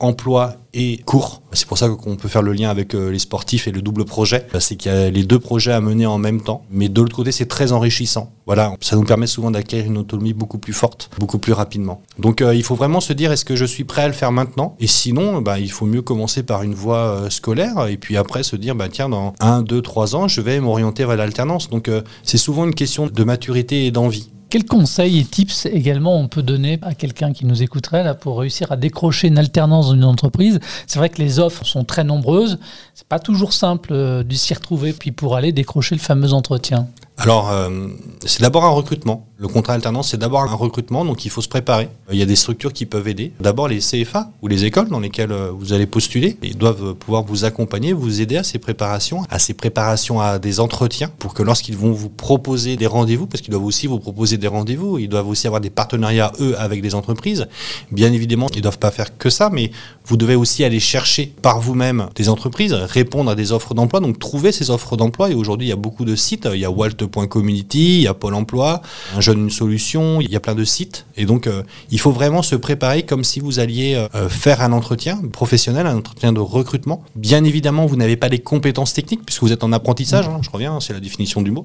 emploi 0.00 0.56
et 0.74 0.98
cours. 1.04 1.42
C'est 1.52 1.66
pour 1.66 1.78
ça 1.78 1.88
qu'on 1.88 2.16
peut 2.16 2.28
faire 2.28 2.42
le 2.42 2.52
lien 2.52 2.70
avec 2.70 2.94
euh, 2.94 3.10
les 3.10 3.18
sportifs 3.18 3.66
et 3.66 3.72
le 3.72 3.82
double 3.82 4.04
projet. 4.04 4.46
C'est 4.60 4.76
qu'il 4.76 4.92
y 4.92 4.94
a 4.94 5.10
les 5.10 5.24
deux 5.24 5.38
projets 5.38 5.72
à 5.72 5.80
mener 5.80 6.06
en 6.06 6.18
même 6.18 6.40
temps. 6.40 6.64
Mais 6.70 6.88
de 6.88 7.00
l'autre 7.00 7.16
côté, 7.16 7.32
c'est 7.32 7.46
très 7.46 7.72
enrichissant. 7.72 8.32
Voilà, 8.46 8.74
ça 8.80 8.96
nous 8.96 9.04
permet 9.04 9.26
souvent 9.26 9.50
d'acquérir 9.50 9.86
une 9.86 9.98
autonomie 9.98 10.32
beaucoup 10.32 10.58
plus 10.58 10.72
forte, 10.72 11.10
beaucoup 11.18 11.38
plus 11.38 11.52
rapidement. 11.52 12.02
Donc 12.18 12.40
euh, 12.40 12.54
il 12.54 12.62
faut 12.62 12.74
vraiment 12.74 13.00
se 13.00 13.12
dire, 13.12 13.32
est-ce 13.32 13.44
que 13.44 13.56
je 13.56 13.64
suis 13.64 13.84
prêt 13.84 14.02
à 14.02 14.08
le 14.08 14.14
faire 14.14 14.32
maintenant? 14.32 14.76
Et 14.78 14.86
sinon, 14.86 15.42
bah, 15.42 15.58
il 15.58 15.70
faut 15.70 15.86
mieux 15.86 16.02
commencer 16.02 16.42
par 16.42 16.62
une 16.62 16.74
voie 16.74 16.96
euh, 16.96 17.30
scolaire 17.30 17.86
et 17.88 17.96
puis 17.96 18.16
après 18.16 18.42
se 18.42 18.56
dire, 18.56 18.74
bah, 18.74 18.88
tiens, 18.90 19.08
dans 19.08 19.34
1, 19.40 19.62
2, 19.62 19.82
3 19.82 20.16
ans, 20.16 20.28
je 20.28 20.40
vais 20.40 20.60
m'orienter 20.60 21.04
vers 21.04 21.16
l'alternance. 21.16 21.68
Donc 21.70 21.90
c'est 22.22 22.38
souvent 22.38 22.64
une 22.64 22.74
question 22.74 23.06
de 23.06 23.24
maturité 23.24 23.86
et 23.86 23.90
d'envie. 23.90 24.30
Quels 24.50 24.64
conseils 24.64 25.18
et 25.18 25.24
tips 25.24 25.66
également 25.66 26.18
on 26.18 26.26
peut 26.26 26.42
donner 26.42 26.78
à 26.80 26.94
quelqu'un 26.94 27.34
qui 27.34 27.44
nous 27.44 27.62
écouterait 27.62 28.02
là 28.02 28.14
pour 28.14 28.38
réussir 28.38 28.72
à 28.72 28.76
décrocher 28.76 29.28
une 29.28 29.36
alternance 29.36 29.88
dans 29.88 29.94
une 29.94 30.04
entreprise? 30.04 30.58
C'est 30.86 30.98
vrai 30.98 31.10
que 31.10 31.20
les 31.20 31.38
offres 31.38 31.66
sont 31.66 31.84
très 31.84 32.02
nombreuses. 32.02 32.58
C'est 32.94 33.06
pas 33.06 33.18
toujours 33.18 33.52
simple 33.52 33.90
euh, 33.92 34.22
de 34.22 34.34
s'y 34.34 34.54
retrouver 34.54 34.94
puis 34.94 35.12
pour 35.12 35.36
aller 35.36 35.52
décrocher 35.52 35.94
le 35.94 36.00
fameux 36.00 36.32
entretien. 36.32 36.88
Alors, 37.20 37.50
euh, 37.50 37.88
c'est 38.24 38.42
d'abord 38.42 38.64
un 38.64 38.70
recrutement. 38.70 39.26
Le 39.38 39.48
contrat 39.48 39.74
alternance, 39.74 40.10
c'est 40.10 40.18
d'abord 40.18 40.42
un 40.42 40.54
recrutement, 40.54 41.04
donc 41.04 41.24
il 41.24 41.30
faut 41.30 41.42
se 41.42 41.48
préparer. 41.48 41.88
Il 42.12 42.18
y 42.18 42.22
a 42.22 42.26
des 42.26 42.36
structures 42.36 42.72
qui 42.72 42.86
peuvent 42.86 43.08
aider. 43.08 43.32
D'abord, 43.40 43.66
les 43.66 43.78
CFA 43.78 44.30
ou 44.40 44.46
les 44.46 44.64
écoles 44.64 44.88
dans 44.88 45.00
lesquelles 45.00 45.32
euh, 45.32 45.50
vous 45.52 45.72
allez 45.72 45.86
postuler, 45.86 46.36
ils 46.42 46.56
doivent 46.56 46.94
pouvoir 46.94 47.24
vous 47.24 47.44
accompagner, 47.44 47.92
vous 47.92 48.20
aider 48.20 48.36
à 48.36 48.44
ces 48.44 48.58
préparations, 48.60 49.24
à 49.30 49.40
ces 49.40 49.54
préparations 49.54 50.20
à 50.20 50.38
des 50.38 50.60
entretiens, 50.60 51.10
pour 51.18 51.34
que 51.34 51.42
lorsqu'ils 51.42 51.76
vont 51.76 51.90
vous 51.90 52.08
proposer 52.08 52.76
des 52.76 52.86
rendez-vous, 52.86 53.26
parce 53.26 53.40
qu'ils 53.40 53.50
doivent 53.50 53.64
aussi 53.64 53.88
vous 53.88 53.98
proposer 53.98 54.36
des 54.36 54.48
rendez-vous, 54.48 54.98
ils 54.98 55.08
doivent 55.08 55.28
aussi 55.28 55.48
avoir 55.48 55.60
des 55.60 55.70
partenariats, 55.70 56.32
eux, 56.40 56.54
avec 56.56 56.82
des 56.82 56.94
entreprises. 56.94 57.48
Bien 57.90 58.12
évidemment, 58.12 58.46
ils 58.52 58.58
ne 58.58 58.62
doivent 58.62 58.78
pas 58.78 58.92
faire 58.92 59.18
que 59.18 59.28
ça, 59.28 59.50
mais 59.52 59.72
vous 60.04 60.16
devez 60.16 60.36
aussi 60.36 60.62
aller 60.62 60.80
chercher 60.80 61.32
par 61.42 61.60
vous-même 61.60 62.08
des 62.14 62.28
entreprises, 62.28 62.72
répondre 62.72 63.30
à 63.30 63.34
des 63.34 63.50
offres 63.50 63.74
d'emploi, 63.74 64.00
donc 64.00 64.18
trouver 64.20 64.52
ces 64.52 64.70
offres 64.70 64.96
d'emploi. 64.96 65.30
Et 65.30 65.34
aujourd'hui, 65.34 65.66
il 65.66 65.70
y 65.70 65.72
a 65.72 65.76
beaucoup 65.76 66.04
de 66.04 66.16
sites. 66.16 66.48
Il 66.52 66.60
y 66.60 66.64
a 66.64 66.70
Walt.community, 67.14 67.98
il 67.98 68.02
y 68.02 68.06
a 68.06 68.14
Pôle 68.14 68.34
emploi, 68.34 68.82
un 69.16 69.20
jeune 69.20 69.38
une 69.38 69.50
solution, 69.50 70.20
il 70.20 70.30
y 70.30 70.36
a 70.36 70.40
plein 70.40 70.54
de 70.54 70.64
sites. 70.64 71.06
Et 71.16 71.26
donc, 71.26 71.46
euh, 71.46 71.62
il 71.90 72.00
faut 72.00 72.10
vraiment 72.10 72.42
se 72.42 72.56
préparer 72.56 73.04
comme 73.04 73.24
si 73.24 73.40
vous 73.40 73.58
alliez 73.58 73.94
euh, 74.14 74.28
faire 74.28 74.62
un 74.62 74.72
entretien 74.72 75.20
professionnel, 75.32 75.86
un 75.86 75.96
entretien 75.96 76.32
de 76.32 76.40
recrutement. 76.40 77.02
Bien 77.14 77.44
évidemment, 77.44 77.86
vous 77.86 77.96
n'avez 77.96 78.16
pas 78.16 78.28
les 78.28 78.40
compétences 78.40 78.92
techniques 78.92 79.24
puisque 79.24 79.42
vous 79.42 79.52
êtes 79.52 79.64
en 79.64 79.72
apprentissage, 79.72 80.28
hein, 80.28 80.40
je 80.42 80.50
reviens, 80.50 80.80
c'est 80.80 80.92
la 80.92 81.00
définition 81.00 81.42
du 81.42 81.50
mot. 81.50 81.64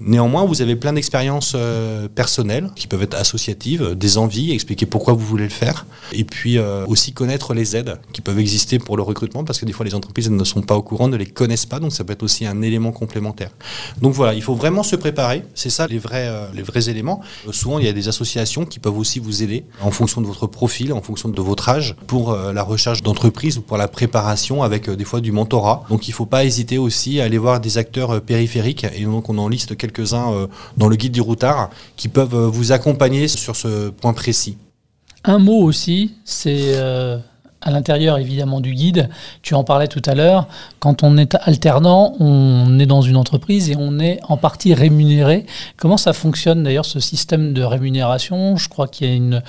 Néanmoins, 0.00 0.44
vous 0.44 0.62
avez 0.62 0.76
plein 0.76 0.92
d'expériences 0.92 1.52
euh, 1.54 2.08
personnelles 2.08 2.70
qui 2.76 2.86
peuvent 2.86 3.02
être 3.02 3.14
associatives, 3.14 3.94
des 3.94 4.18
envies, 4.18 4.52
expliquer 4.52 4.86
pourquoi 4.86 5.14
vous 5.14 5.24
voulez 5.24 5.44
le 5.44 5.50
faire. 5.50 5.86
Et 6.12 6.24
puis 6.24 6.58
aussi 6.86 7.12
connaître 7.12 7.54
les 7.54 7.76
aides 7.76 7.98
qui 8.12 8.20
peuvent 8.20 8.38
exister 8.38 8.78
pour 8.78 8.96
le 8.96 9.02
recrutement 9.02 9.44
parce 9.44 9.58
que 9.58 9.64
des 9.64 9.72
fois, 9.72 9.84
les 9.84 9.94
entreprises 9.94 10.30
ne 10.30 10.44
sont 10.44 10.62
pas 10.62 10.76
au 10.76 10.82
courant, 10.82 11.08
ne 11.08 11.16
les 11.16 11.26
connaissent 11.26 11.66
pas. 11.66 11.80
Donc, 11.80 11.92
ça 11.92 12.04
peut 12.04 12.12
être 12.12 12.22
aussi 12.22 12.46
un 12.46 12.62
élément 12.62 12.92
complémentaire. 12.92 13.50
Donc 14.00 14.12
voilà, 14.12 14.34
il 14.34 14.42
faut 14.42 14.54
vraiment 14.62 14.84
se 14.84 14.94
préparer. 14.94 15.42
C'est 15.54 15.70
ça 15.70 15.88
les 15.88 15.98
vrais, 15.98 16.30
les 16.54 16.62
vrais 16.62 16.88
éléments. 16.88 17.20
Euh, 17.48 17.52
souvent, 17.52 17.80
il 17.80 17.84
y 17.84 17.88
a 17.88 17.92
des 17.92 18.06
associations 18.06 18.64
qui 18.64 18.78
peuvent 18.78 18.96
aussi 18.96 19.18
vous 19.18 19.42
aider 19.42 19.64
en 19.80 19.90
fonction 19.90 20.20
de 20.20 20.26
votre 20.26 20.46
profil, 20.46 20.92
en 20.92 21.02
fonction 21.02 21.28
de 21.28 21.42
votre 21.42 21.68
âge, 21.68 21.96
pour 22.06 22.30
euh, 22.30 22.52
la 22.52 22.62
recherche 22.62 23.02
d'entreprise 23.02 23.58
ou 23.58 23.62
pour 23.62 23.76
la 23.76 23.88
préparation 23.88 24.62
avec 24.62 24.88
euh, 24.88 24.94
des 24.94 25.04
fois 25.04 25.20
du 25.20 25.32
mentorat. 25.32 25.84
Donc, 25.90 26.06
il 26.06 26.12
ne 26.12 26.14
faut 26.14 26.26
pas 26.26 26.44
hésiter 26.44 26.78
aussi 26.78 27.20
à 27.20 27.24
aller 27.24 27.38
voir 27.38 27.58
des 27.58 27.76
acteurs 27.76 28.20
périphériques. 28.22 28.86
Et 28.94 29.04
donc, 29.04 29.28
on 29.28 29.38
en 29.38 29.48
liste 29.48 29.76
quelques-uns 29.76 30.48
dans 30.76 30.88
le 30.88 30.96
guide 30.96 31.12
du 31.12 31.20
routard 31.20 31.70
qui 31.96 32.08
peuvent 32.08 32.36
vous 32.46 32.70
accompagner 32.70 33.26
sur 33.26 33.56
ce 33.56 33.90
point 33.90 34.12
précis. 34.12 34.56
Un 35.24 35.38
mot 35.38 35.62
aussi, 35.62 36.14
c'est 36.24 36.74
à 37.62 37.70
l'intérieur 37.70 38.18
évidemment 38.18 38.60
du 38.60 38.72
guide. 38.72 39.08
Tu 39.42 39.54
en 39.54 39.64
parlais 39.64 39.88
tout 39.88 40.02
à 40.06 40.14
l'heure. 40.14 40.46
Quand 40.80 41.02
on 41.02 41.16
est 41.16 41.36
alternant, 41.42 42.14
on 42.20 42.78
est 42.78 42.86
dans 42.86 43.02
une 43.02 43.16
entreprise 43.16 43.70
et 43.70 43.76
on 43.78 43.98
est 43.98 44.20
en 44.28 44.36
partie 44.36 44.74
rémunéré. 44.74 45.46
Comment 45.76 45.96
ça 45.96 46.12
fonctionne 46.12 46.62
d'ailleurs 46.62 46.84
ce 46.84 47.00
système 47.00 47.52
de 47.52 47.62
rémunération? 47.62 48.56
Je 48.56 48.68
crois 48.68 48.88
qu'il 48.88 49.08
y 49.08 49.10
a 49.10 49.14
une, 49.14 49.42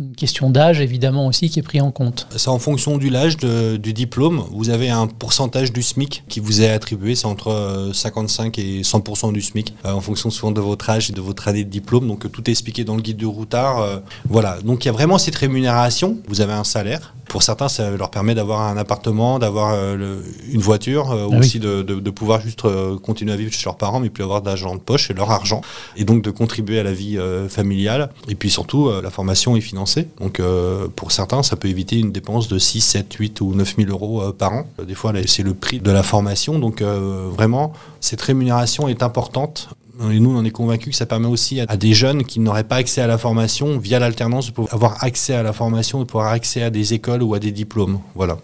une 0.00 0.16
question 0.16 0.48
d'âge 0.48 0.80
évidemment 0.80 1.26
aussi 1.26 1.50
qui 1.50 1.58
est 1.58 1.62
pris 1.62 1.80
en 1.80 1.90
compte. 1.90 2.26
C'est 2.34 2.48
en 2.48 2.58
fonction 2.58 2.96
du 2.96 3.10
l'âge 3.10 3.36
du 3.36 3.92
diplôme. 3.92 4.44
Vous 4.50 4.70
avez 4.70 4.88
un 4.88 5.06
pourcentage 5.06 5.72
du 5.72 5.82
SMIC 5.82 6.24
qui 6.28 6.40
vous 6.40 6.62
est 6.62 6.70
attribué, 6.70 7.14
c'est 7.14 7.26
entre 7.26 7.90
55 7.92 8.58
euh, 8.58 8.62
et 8.62 8.80
100% 8.80 9.32
du 9.32 9.42
SMIC, 9.42 9.74
euh, 9.84 9.92
en 9.92 10.00
fonction 10.00 10.30
souvent 10.30 10.52
de 10.52 10.60
votre 10.60 10.88
âge 10.88 11.10
et 11.10 11.12
de 11.12 11.20
votre 11.20 11.48
année 11.48 11.64
de 11.64 11.70
diplôme. 11.70 12.08
Donc 12.08 12.30
tout 12.32 12.48
est 12.48 12.52
expliqué 12.52 12.84
dans 12.84 12.96
le 12.96 13.02
guide 13.02 13.18
du 13.18 13.26
routard. 13.26 13.80
Euh, 13.80 13.98
voilà, 14.28 14.58
donc 14.64 14.84
il 14.84 14.88
y 14.88 14.88
a 14.88 14.92
vraiment 14.92 15.18
cette 15.18 15.36
rémunération. 15.36 16.16
Vous 16.28 16.40
avez 16.40 16.54
un 16.54 16.64
salaire. 16.64 17.14
Pour 17.28 17.44
certains, 17.44 17.68
ça 17.68 17.90
leur 17.90 18.10
permet 18.10 18.34
d'avoir 18.34 18.62
un 18.62 18.76
appartement, 18.76 19.38
d'avoir 19.38 19.72
une 19.94 20.60
voiture, 20.60 21.12
ah 21.12 21.28
aussi 21.28 21.60
de, 21.60 21.82
de, 21.82 22.10
pouvoir 22.10 22.40
juste 22.40 22.64
continuer 23.04 23.32
à 23.32 23.36
vivre 23.36 23.52
chez 23.52 23.66
leurs 23.66 23.76
parents, 23.76 24.00
mais 24.00 24.10
puis 24.10 24.24
avoir 24.24 24.42
d'argent 24.42 24.74
de 24.74 24.80
poche 24.80 25.12
et 25.12 25.14
leur 25.14 25.30
argent, 25.30 25.60
et 25.96 26.02
donc 26.02 26.24
de 26.24 26.32
contribuer 26.32 26.80
à 26.80 26.82
la 26.82 26.92
vie 26.92 27.16
familiale. 27.48 28.10
Et 28.26 28.34
puis 28.34 28.50
surtout, 28.50 28.90
la 29.00 29.10
formation 29.10 29.54
est 29.54 29.60
financée 29.60 29.89
donc 30.18 30.40
euh, 30.40 30.88
pour 30.94 31.12
certains, 31.12 31.42
ça 31.42 31.56
peut 31.56 31.68
éviter 31.68 31.98
une 31.98 32.12
dépense 32.12 32.48
de 32.48 32.58
6, 32.58 32.80
7, 32.80 33.12
8 33.12 33.40
ou 33.40 33.54
9 33.54 33.76
000 33.76 33.90
euros 33.90 34.22
euh, 34.22 34.32
par 34.32 34.52
an. 34.52 34.66
Des 34.86 34.94
fois, 34.94 35.12
c'est 35.26 35.42
le 35.42 35.54
prix 35.54 35.80
de 35.80 35.90
la 35.90 36.02
formation. 36.02 36.58
Donc 36.58 36.82
euh, 36.82 37.28
vraiment, 37.30 37.72
cette 38.00 38.20
rémunération 38.20 38.88
est 38.88 39.02
importante. 39.02 39.70
Et 40.10 40.18
nous, 40.18 40.34
on 40.34 40.44
est 40.46 40.50
convaincus 40.50 40.92
que 40.92 40.96
ça 40.96 41.04
permet 41.04 41.26
aussi 41.26 41.60
à, 41.60 41.76
des 41.76 41.92
jeunes 41.92 42.24
qui 42.24 42.40
n'auraient 42.40 42.64
pas 42.64 42.76
accès 42.76 43.02
à 43.02 43.06
la 43.06 43.18
formation 43.18 43.78
via 43.78 43.98
l'alternance 43.98 44.46
de 44.46 44.52
pouvoir 44.52 44.74
avoir 44.74 45.04
accès 45.04 45.34
à 45.34 45.42
la 45.42 45.52
formation, 45.52 45.98
de 45.98 46.04
pouvoir 46.04 46.28
accès 46.28 46.62
à 46.62 46.70
des 46.70 46.94
écoles 46.94 47.22
ou 47.22 47.34
à 47.34 47.38
des 47.38 47.52
diplômes. 47.52 48.00
Voilà. 48.14 48.38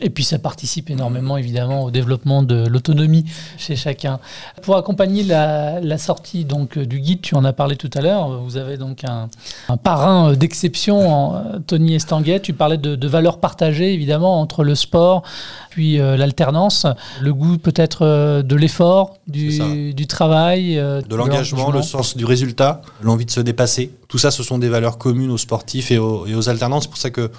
Et 0.00 0.10
puis 0.10 0.24
ça 0.24 0.38
participe 0.38 0.90
énormément 0.90 1.36
évidemment 1.36 1.84
au 1.84 1.90
développement 1.90 2.42
de 2.42 2.66
l'autonomie 2.66 3.24
chez 3.56 3.76
chacun. 3.76 4.20
Pour 4.62 4.76
accompagner 4.76 5.22
la, 5.22 5.98
sortie 5.98 6.44
donc 6.44 6.78
du 6.78 7.00
guide, 7.00 7.20
tu 7.20 7.34
en 7.34 7.44
as 7.44 7.52
parlé 7.52 7.76
tout 7.76 7.90
à 7.94 8.00
l'heure, 8.00 8.40
vous 8.42 8.56
avez 8.56 8.76
donc 8.76 9.04
un, 9.04 9.28
parrain 9.76 10.32
d'exception, 10.32 11.60
Tony 11.66 11.94
Estanguet. 11.94 12.40
Tu 12.40 12.52
parlais 12.52 12.78
de, 12.78 13.08
valeurs 13.08 13.40
partagées 13.40 13.92
évidemment 13.92 14.40
entre 14.40 14.64
le 14.64 14.74
sport 14.74 15.24
puis 15.70 16.00
euh, 16.00 16.16
l'alternance, 16.16 16.84
le 17.20 17.32
goût 17.32 17.56
peut-être 17.56 18.04
euh, 18.04 18.42
de 18.42 18.56
l'effort, 18.56 19.18
du, 19.28 20.06
travail, 20.08 20.76
euh, 20.78 21.00
de 21.00 21.14
l'engagement, 21.14 21.70
le 21.70 21.80
sens 21.80 22.16
du 22.16 22.24
résultat, 22.24 22.82
l'envie 23.02 23.24
de 23.24 23.30
se 23.30 23.40
dépasser. 23.40 23.92
Tout 24.08 24.18
ça, 24.18 24.32
ce 24.32 24.42
sont 24.42 24.58
des 24.58 24.68
valeurs 24.68 24.98
communes 24.98 25.30
aux 25.30 25.38
sportifs 25.38 25.92
et 25.92 25.98
aux, 25.98 26.26
et 26.26 26.34
aux 26.34 26.48
alternances. 26.48 26.84
C'est 26.84 26.90
pour 26.90 26.98
ça 26.98 27.10
que 27.10 27.30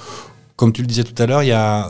comme 0.55 0.73
tu 0.73 0.81
le 0.81 0.87
disais 0.87 1.03
tout 1.03 1.19
à 1.21 1.25
l'heure, 1.25 1.43
il 1.43 1.49
y 1.49 1.53
a, 1.53 1.89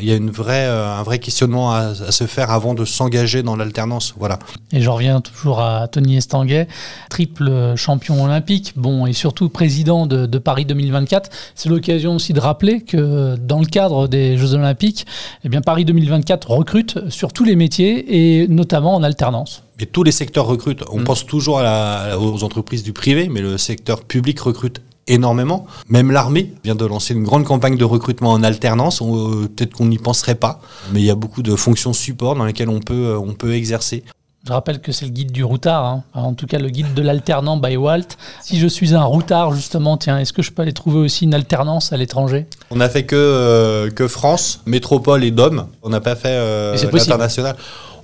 une 0.00 0.30
vraie, 0.30 0.66
euh, 0.66 0.98
un 0.98 1.02
vrai 1.02 1.18
questionnement 1.18 1.72
à, 1.72 1.94
se 1.94 2.26
faire 2.26 2.50
avant 2.50 2.74
de 2.74 2.84
s'engager 2.84 3.42
dans 3.42 3.56
l'alternance. 3.56 4.14
Voilà. 4.18 4.38
Et 4.72 4.80
je 4.80 4.90
reviens 4.90 5.20
toujours 5.20 5.60
à 5.60 5.88
Tony 5.88 6.16
Estanguet, 6.16 6.68
triple 7.10 7.74
champion 7.76 8.24
olympique, 8.24 8.72
bon, 8.76 9.06
et 9.06 9.12
surtout 9.12 9.48
président 9.48 10.06
de, 10.06 10.38
Paris 10.38 10.64
2024. 10.64 11.30
C'est 11.54 11.68
l'occasion 11.68 12.14
aussi 12.16 12.32
de 12.32 12.40
rappeler 12.40 12.80
que 12.80 13.36
dans 13.36 13.60
le 13.60 13.66
cadre 13.66 14.08
des 14.08 14.36
Jeux 14.36 14.54
olympiques, 14.54 15.06
eh 15.44 15.48
bien, 15.48 15.60
Paris 15.60 15.84
2024 15.84 16.50
recrute 16.50 17.10
sur 17.10 17.32
tous 17.32 17.44
les 17.44 17.56
métiers 17.56 18.42
et 18.42 18.48
notamment 18.48 18.94
en 18.94 19.02
alternance. 19.02 19.62
Mais 19.78 19.86
tous 19.86 20.02
les 20.02 20.12
secteurs 20.12 20.46
recrutent. 20.46 20.84
On 20.90 21.00
mm. 21.00 21.04
pense 21.04 21.26
toujours 21.26 21.60
aux 21.60 22.44
entreprises 22.44 22.82
du 22.82 22.92
privé, 22.92 23.28
mais 23.28 23.40
le 23.40 23.58
secteur 23.58 24.02
public 24.02 24.40
recrute 24.40 24.80
énormément. 25.08 25.66
Même 25.88 26.10
l'armée 26.10 26.52
vient 26.64 26.74
de 26.74 26.84
lancer 26.84 27.14
une 27.14 27.24
grande 27.24 27.44
campagne 27.44 27.76
de 27.76 27.84
recrutement 27.84 28.30
en 28.30 28.42
alternance. 28.42 29.02
Euh, 29.02 29.48
peut-être 29.54 29.74
qu'on 29.74 29.86
n'y 29.86 29.98
penserait 29.98 30.34
pas, 30.34 30.60
mais 30.92 31.00
il 31.00 31.06
y 31.06 31.10
a 31.10 31.14
beaucoup 31.14 31.42
de 31.42 31.56
fonctions 31.56 31.92
support 31.92 32.34
dans 32.36 32.44
lesquelles 32.44 32.68
on 32.68 32.80
peut, 32.80 32.94
euh, 32.94 33.18
on 33.18 33.32
peut 33.32 33.54
exercer. 33.54 34.04
Je 34.46 34.52
rappelle 34.52 34.80
que 34.80 34.92
c'est 34.92 35.04
le 35.04 35.10
guide 35.10 35.32
du 35.32 35.44
routard, 35.44 35.84
hein. 35.84 36.04
en 36.14 36.32
tout 36.32 36.46
cas 36.46 36.58
le 36.58 36.70
guide 36.70 36.94
de 36.94 37.02
l'alternant 37.02 37.56
by 37.56 37.76
Walt. 37.76 38.16
Si 38.40 38.58
je 38.58 38.66
suis 38.66 38.94
un 38.94 39.02
routard, 39.02 39.52
justement, 39.52 39.96
tiens, 39.96 40.18
est-ce 40.18 40.32
que 40.32 40.42
je 40.42 40.52
peux 40.52 40.62
aller 40.62 40.72
trouver 40.72 41.00
aussi 41.00 41.24
une 41.24 41.34
alternance 41.34 41.92
à 41.92 41.96
l'étranger? 41.96 42.46
On 42.70 42.76
n'a 42.76 42.88
fait 42.88 43.04
que, 43.04 43.16
euh, 43.16 43.90
que 43.90 44.06
France, 44.06 44.62
métropole 44.64 45.24
et 45.24 45.32
DOM. 45.32 45.66
On 45.82 45.90
n'a 45.90 46.00
pas 46.00 46.14
fait 46.14 46.38
l'international. 46.80 47.56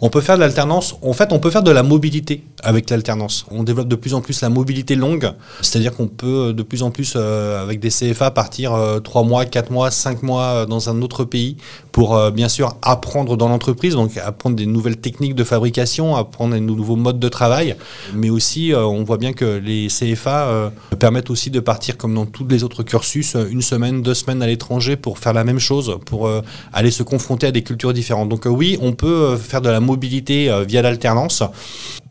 On 0.07 0.11
peut 0.11 0.21
faire 0.21 0.35
de 0.35 0.41
l'alternance. 0.41 0.97
En 1.01 1.15
fait, 1.15 1.33
on 1.33 1.39
peut 1.39 1.51
faire 1.51 1.63
de 1.63 1.71
la 1.71 1.83
mobilité 1.83 2.43
avec 2.63 2.91
l'alternance. 2.91 3.47
On 3.51 3.63
développe 3.63 3.89
de 3.89 3.97
plus 3.97 4.13
en 4.13 4.21
plus 4.21 4.43
la 4.43 4.51
mobilité 4.51 4.97
longue, 4.97 5.33
c'est-à-dire 5.63 5.97
qu'on 5.97 6.09
peut 6.09 6.53
de 6.53 6.63
plus 6.63 6.83
en 6.83 6.91
plus, 6.91 7.15
euh, 7.17 7.63
avec 7.63 7.81
des 7.81 7.89
CFA, 7.89 8.31
partir 8.31 8.73
3 9.03 9.23
euh, 9.23 9.25
mois, 9.25 9.47
4 9.47 9.71
mois, 9.71 9.91
5 9.91 10.23
mois 10.23 10.43
euh, 10.43 10.67
dans 10.67 10.91
un 10.91 11.01
autre 11.01 11.25
pays 11.25 11.57
pour, 11.91 12.21
bien 12.33 12.49
sûr, 12.51 12.77
apprendre 12.83 13.39
dans 13.39 13.49
l'entreprise, 13.49 13.95
donc 13.95 14.19
apprendre 14.19 14.57
des 14.57 14.67
nouvelles 14.67 14.99
techniques 14.99 15.37
de 15.37 15.45
fabrication, 15.45 16.17
apprendre 16.17 16.53
des 16.53 16.61
nouveaux 16.61 16.97
modes 16.97 17.21
de 17.21 17.29
travail. 17.29 17.77
Mais 18.13 18.31
aussi, 18.31 18.73
on 18.75 19.05
voit 19.05 19.17
bien 19.17 19.33
que 19.33 19.45
les 19.45 19.87
CFA 19.87 20.73
permettent 20.99 21.31
aussi 21.31 21.51
de 21.51 21.61
partir, 21.61 21.97
comme 21.97 22.13
dans 22.13 22.27
tous 22.27 22.49
les 22.49 22.65
autres 22.65 22.83
cursus, 22.83 23.37
une 23.49 23.63
semaine, 23.63 24.03
deux 24.03 24.15
semaines 24.15 24.43
à 24.43 24.49
l'étranger 24.49 24.97
pour 24.97 25.21
faire 25.21 25.33
la 25.33 25.45
même 25.45 25.61
chose, 25.61 25.97
pour 26.05 26.29
aller 26.73 26.91
se 26.91 27.05
confronter 27.05 27.47
à 27.47 27.53
des 27.53 27.63
cultures 27.63 27.93
différentes. 27.93 28.29
Donc 28.29 28.47
oui, 28.47 28.77
on 28.83 28.93
peut 28.93 29.37
faire 29.37 29.61
de 29.61 29.69
la 29.69 29.79
mobilité 29.79 29.94
mobilité 29.95 30.51
euh, 30.51 30.65
via 30.65 30.83
l'alternance. 30.83 31.43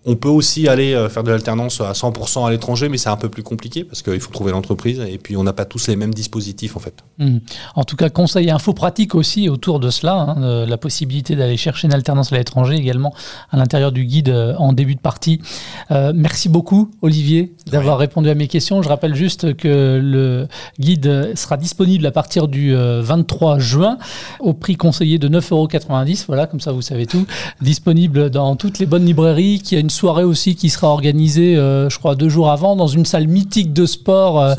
On 0.06 0.16
peut 0.16 0.30
aussi 0.30 0.68
aller 0.68 0.94
euh, 0.94 1.08
faire 1.08 1.24
de 1.24 1.32
l'alternance 1.32 1.80
à 1.80 1.94
100% 1.94 2.46
à 2.46 2.52
l'étranger, 2.52 2.90
mais 2.90 2.98
c'est 2.98 3.10
un 3.10 3.16
peu 3.16 3.30
plus 3.30 3.44
compliqué 3.44 3.86
parce 3.86 4.02
qu'il 4.02 4.20
faut 4.20 4.32
trouver 4.32 4.52
l'entreprise 4.52 5.00
et 5.00 5.18
puis 5.18 5.38
on 5.38 5.44
n'a 5.44 5.54
pas 5.54 5.64
tous 5.64 5.88
les 5.88 5.96
mêmes 5.96 6.14
dispositifs 6.14 6.76
en 6.76 6.80
fait. 6.80 6.96
Hmm. 7.20 7.38
En 7.76 7.86
tout 7.86 7.96
cas, 7.96 8.10
conseil 8.10 8.48
et 8.48 8.52
info 8.52 8.74
pratique 8.74 9.16
aussi 9.16 9.48
autour 9.48 9.80
de 9.80 9.90
cela, 9.90 10.14
hein, 10.14 10.66
la 10.66 10.78
possibilité 10.78 11.38
d'aller 11.38 11.56
chercher 11.56 11.88
une 11.88 11.94
alternance 11.94 12.34
à 12.34 12.38
l'étranger 12.38 12.76
également 12.76 13.14
à 13.50 13.56
l'intérieur 13.56 13.94
du 13.94 14.04
guide 14.04 14.30
euh, 14.30 14.56
en 14.58 14.74
début 14.74 14.96
de 14.96 15.00
partie. 15.00 15.42
merci 15.90 16.50
beaucoup 16.50 16.92
Olivier 17.02 17.54
d'avoir 17.68 17.98
répondu 17.98 18.30
à 18.30 18.36
mes 18.36 18.48
questions. 18.48 18.82
Je 18.82 18.90
rappelle 18.90 19.16
juste 19.16 19.56
que 19.56 20.00
le 20.02 20.48
guide 20.80 21.34
sera 21.36 21.58
disponible 21.58 22.06
à 22.06 22.12
partir 22.12 22.48
du 22.48 22.76
23 22.76 23.60
juin 23.60 23.98
au 24.40 24.54
prix 24.54 24.76
conseillé 24.76 25.18
de 25.18 25.30
9,90 25.30 25.52
euros. 25.52 25.68
Voilà, 26.28 26.48
comme 26.48 26.60
ça 26.60 26.72
vous 26.72 26.82
savez 26.82 27.06
tout. 27.06 27.26
Disponible 27.62 28.30
dans 28.30 28.56
toutes 28.56 28.80
les 28.80 28.86
bonnes 28.86 29.06
librairies, 29.06 29.60
qui 29.60 29.76
a 29.76 29.80
une 29.80 29.90
soirée 29.94 30.24
aussi 30.24 30.56
qui 30.56 30.70
sera 30.70 30.88
organisée, 30.88 31.56
je 31.56 31.98
crois, 31.98 32.16
deux 32.16 32.30
jours 32.30 32.50
avant, 32.52 32.76
dans 32.76 32.88
une 32.88 33.06
salle 33.06 33.28
mythique 33.28 33.74
de 33.74 33.86
sport 33.86 34.56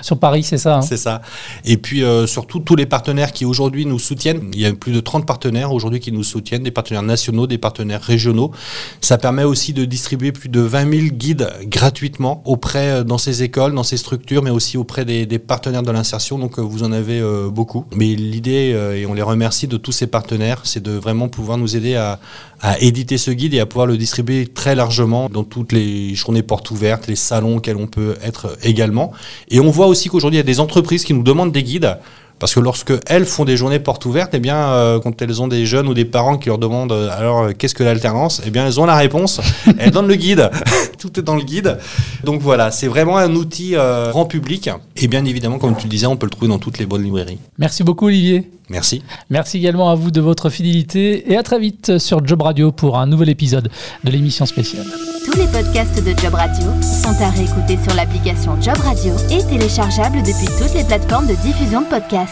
sur 0.00 0.18
Paris, 0.18 0.42
c'est 0.42 0.58
ça 0.58 0.76
hein 0.76 0.82
C'est 0.82 0.96
ça. 0.96 1.22
Et 1.64 1.76
puis 1.76 2.02
surtout 2.26 2.60
tous 2.60 2.76
les 2.76 2.86
partenaires 2.86 3.32
qui 3.32 3.44
aujourd'hui 3.44 3.86
nous 3.86 3.98
soutiennent. 3.98 4.50
Il 4.52 4.60
y 4.60 4.66
a 4.66 4.72
plus 4.72 4.92
de 4.92 5.00
30 5.00 5.26
partenaires 5.26 5.72
aujourd'hui 5.72 6.00
qui 6.00 6.12
nous 6.12 6.24
soutiennent, 6.24 6.62
des 6.62 6.70
partenaires 6.70 7.02
nationaux, 7.02 7.46
des 7.46 7.58
partenaires 7.58 8.02
régionaux. 8.02 8.52
Ça 9.00 9.18
permet 9.18 9.44
aussi 9.44 9.72
de 9.72 9.84
distribuer 9.84 10.32
plus 10.32 10.48
de 10.48 10.60
20 10.60 10.90
000 10.90 11.06
guides 11.12 11.48
gratuitement 11.64 12.42
auprès 12.44 13.04
dans 13.04 13.18
ces 13.18 13.42
écoles, 13.42 13.74
dans 13.74 13.82
ces 13.82 13.96
structures, 13.96 14.42
mais 14.42 14.50
aussi 14.50 14.76
auprès 14.76 15.04
des, 15.04 15.26
partenaires 15.38 15.82
de 15.82 15.90
l'insertion. 15.90 16.38
Donc 16.38 16.58
vous 16.58 16.82
en 16.82 16.92
avez 16.92 17.22
beaucoup. 17.50 17.84
Mais 17.94 18.14
l'idée, 18.14 18.76
et 18.96 19.06
on 19.06 19.14
les 19.14 19.22
remercie 19.22 19.66
de 19.66 19.76
tous 19.76 19.92
ces 19.92 20.06
partenaires, 20.06 20.62
c'est 20.64 20.82
de 20.82 20.92
vraiment 20.92 21.28
pouvoir 21.28 21.58
nous 21.58 21.76
aider 21.76 21.96
à, 21.96 22.18
à 22.60 22.78
éditer 22.80 23.18
ce 23.18 23.30
guide 23.30 23.54
et 23.54 23.60
à 23.60 23.66
pouvoir 23.66 23.86
le 23.86 23.96
distribuer 23.96 24.46
très 24.46 24.74
largement 24.76 25.28
dans 25.28 25.42
toutes 25.42 25.72
les 25.72 26.14
journées 26.14 26.42
portes 26.42 26.70
ouvertes, 26.70 27.08
les 27.08 27.16
salons 27.16 27.56
auxquels 27.56 27.76
on 27.76 27.88
peut 27.88 28.16
être 28.22 28.56
également. 28.62 29.12
Et 29.48 29.58
on 29.58 29.70
voit 29.70 29.86
aussi 29.88 30.08
qu'aujourd'hui, 30.08 30.36
il 30.36 30.40
y 30.40 30.40
a 30.40 30.44
des 30.44 30.60
entreprises 30.60 31.04
qui 31.04 31.14
nous 31.14 31.24
demandent 31.24 31.52
des 31.52 31.64
guides 31.64 31.98
parce 32.38 32.54
que 32.54 32.60
lorsque 32.60 32.92
elles 33.06 33.24
font 33.24 33.44
des 33.44 33.56
journées 33.56 33.78
portes 33.78 34.04
ouvertes, 34.04 34.30
eh 34.34 34.38
bien, 34.38 34.56
euh, 34.56 35.00
quand 35.00 35.22
elles 35.22 35.40
ont 35.40 35.48
des 35.48 35.64
jeunes 35.66 35.88
ou 35.88 35.94
des 35.94 36.04
parents 36.04 36.36
qui 36.36 36.48
leur 36.48 36.58
demandent 36.58 36.92
euh, 36.92 37.08
alors 37.16 37.42
euh, 37.42 37.52
qu'est-ce 37.56 37.74
que 37.74 37.82
l'alternance, 37.82 38.42
eh 38.46 38.50
bien, 38.50 38.66
elles 38.66 38.80
ont 38.80 38.86
la 38.86 38.96
réponse. 38.96 39.40
elles 39.78 39.90
donnent 39.90 40.08
le 40.08 40.16
guide. 40.16 40.50
Tout 40.98 41.18
est 41.18 41.22
dans 41.22 41.36
le 41.36 41.42
guide. 41.42 41.78
Donc 42.24 42.40
voilà, 42.40 42.70
c'est 42.70 42.88
vraiment 42.88 43.16
un 43.16 43.34
outil 43.34 43.74
grand 44.10 44.24
public. 44.24 44.70
Et 44.96 45.08
bien 45.08 45.24
évidemment, 45.24 45.58
comme 45.58 45.76
tu 45.76 45.84
le 45.84 45.90
disais, 45.90 46.06
on 46.06 46.16
peut 46.16 46.26
le 46.26 46.30
trouver 46.30 46.48
dans 46.48 46.58
toutes 46.58 46.78
les 46.78 46.86
bonnes 46.86 47.02
librairies. 47.02 47.38
Merci 47.58 47.84
beaucoup, 47.84 48.06
Olivier. 48.06 48.50
Merci. 48.68 49.02
Merci 49.30 49.58
également 49.58 49.90
à 49.90 49.94
vous 49.94 50.10
de 50.10 50.20
votre 50.20 50.50
fidélité 50.50 51.30
et 51.30 51.36
à 51.36 51.42
très 51.42 51.58
vite 51.58 51.98
sur 51.98 52.26
Job 52.26 52.42
Radio 52.42 52.72
pour 52.72 52.98
un 52.98 53.06
nouvel 53.06 53.28
épisode 53.28 53.70
de 54.02 54.10
l'émission 54.10 54.44
spéciale. 54.44 54.86
Tous 55.24 55.38
les 55.38 55.46
podcasts 55.46 56.02
de 56.02 56.10
Job 56.18 56.34
Radio 56.34 56.66
sont 56.82 57.22
à 57.22 57.30
réécouter 57.30 57.78
sur 57.84 57.94
l'application 57.94 58.60
Job 58.60 58.76
Radio 58.78 59.12
et 59.30 59.44
téléchargeables 59.44 60.22
depuis 60.22 60.46
toutes 60.58 60.74
les 60.74 60.84
plateformes 60.84 61.26
de 61.28 61.34
diffusion 61.34 61.82
de 61.82 61.86
podcasts. 61.86 62.25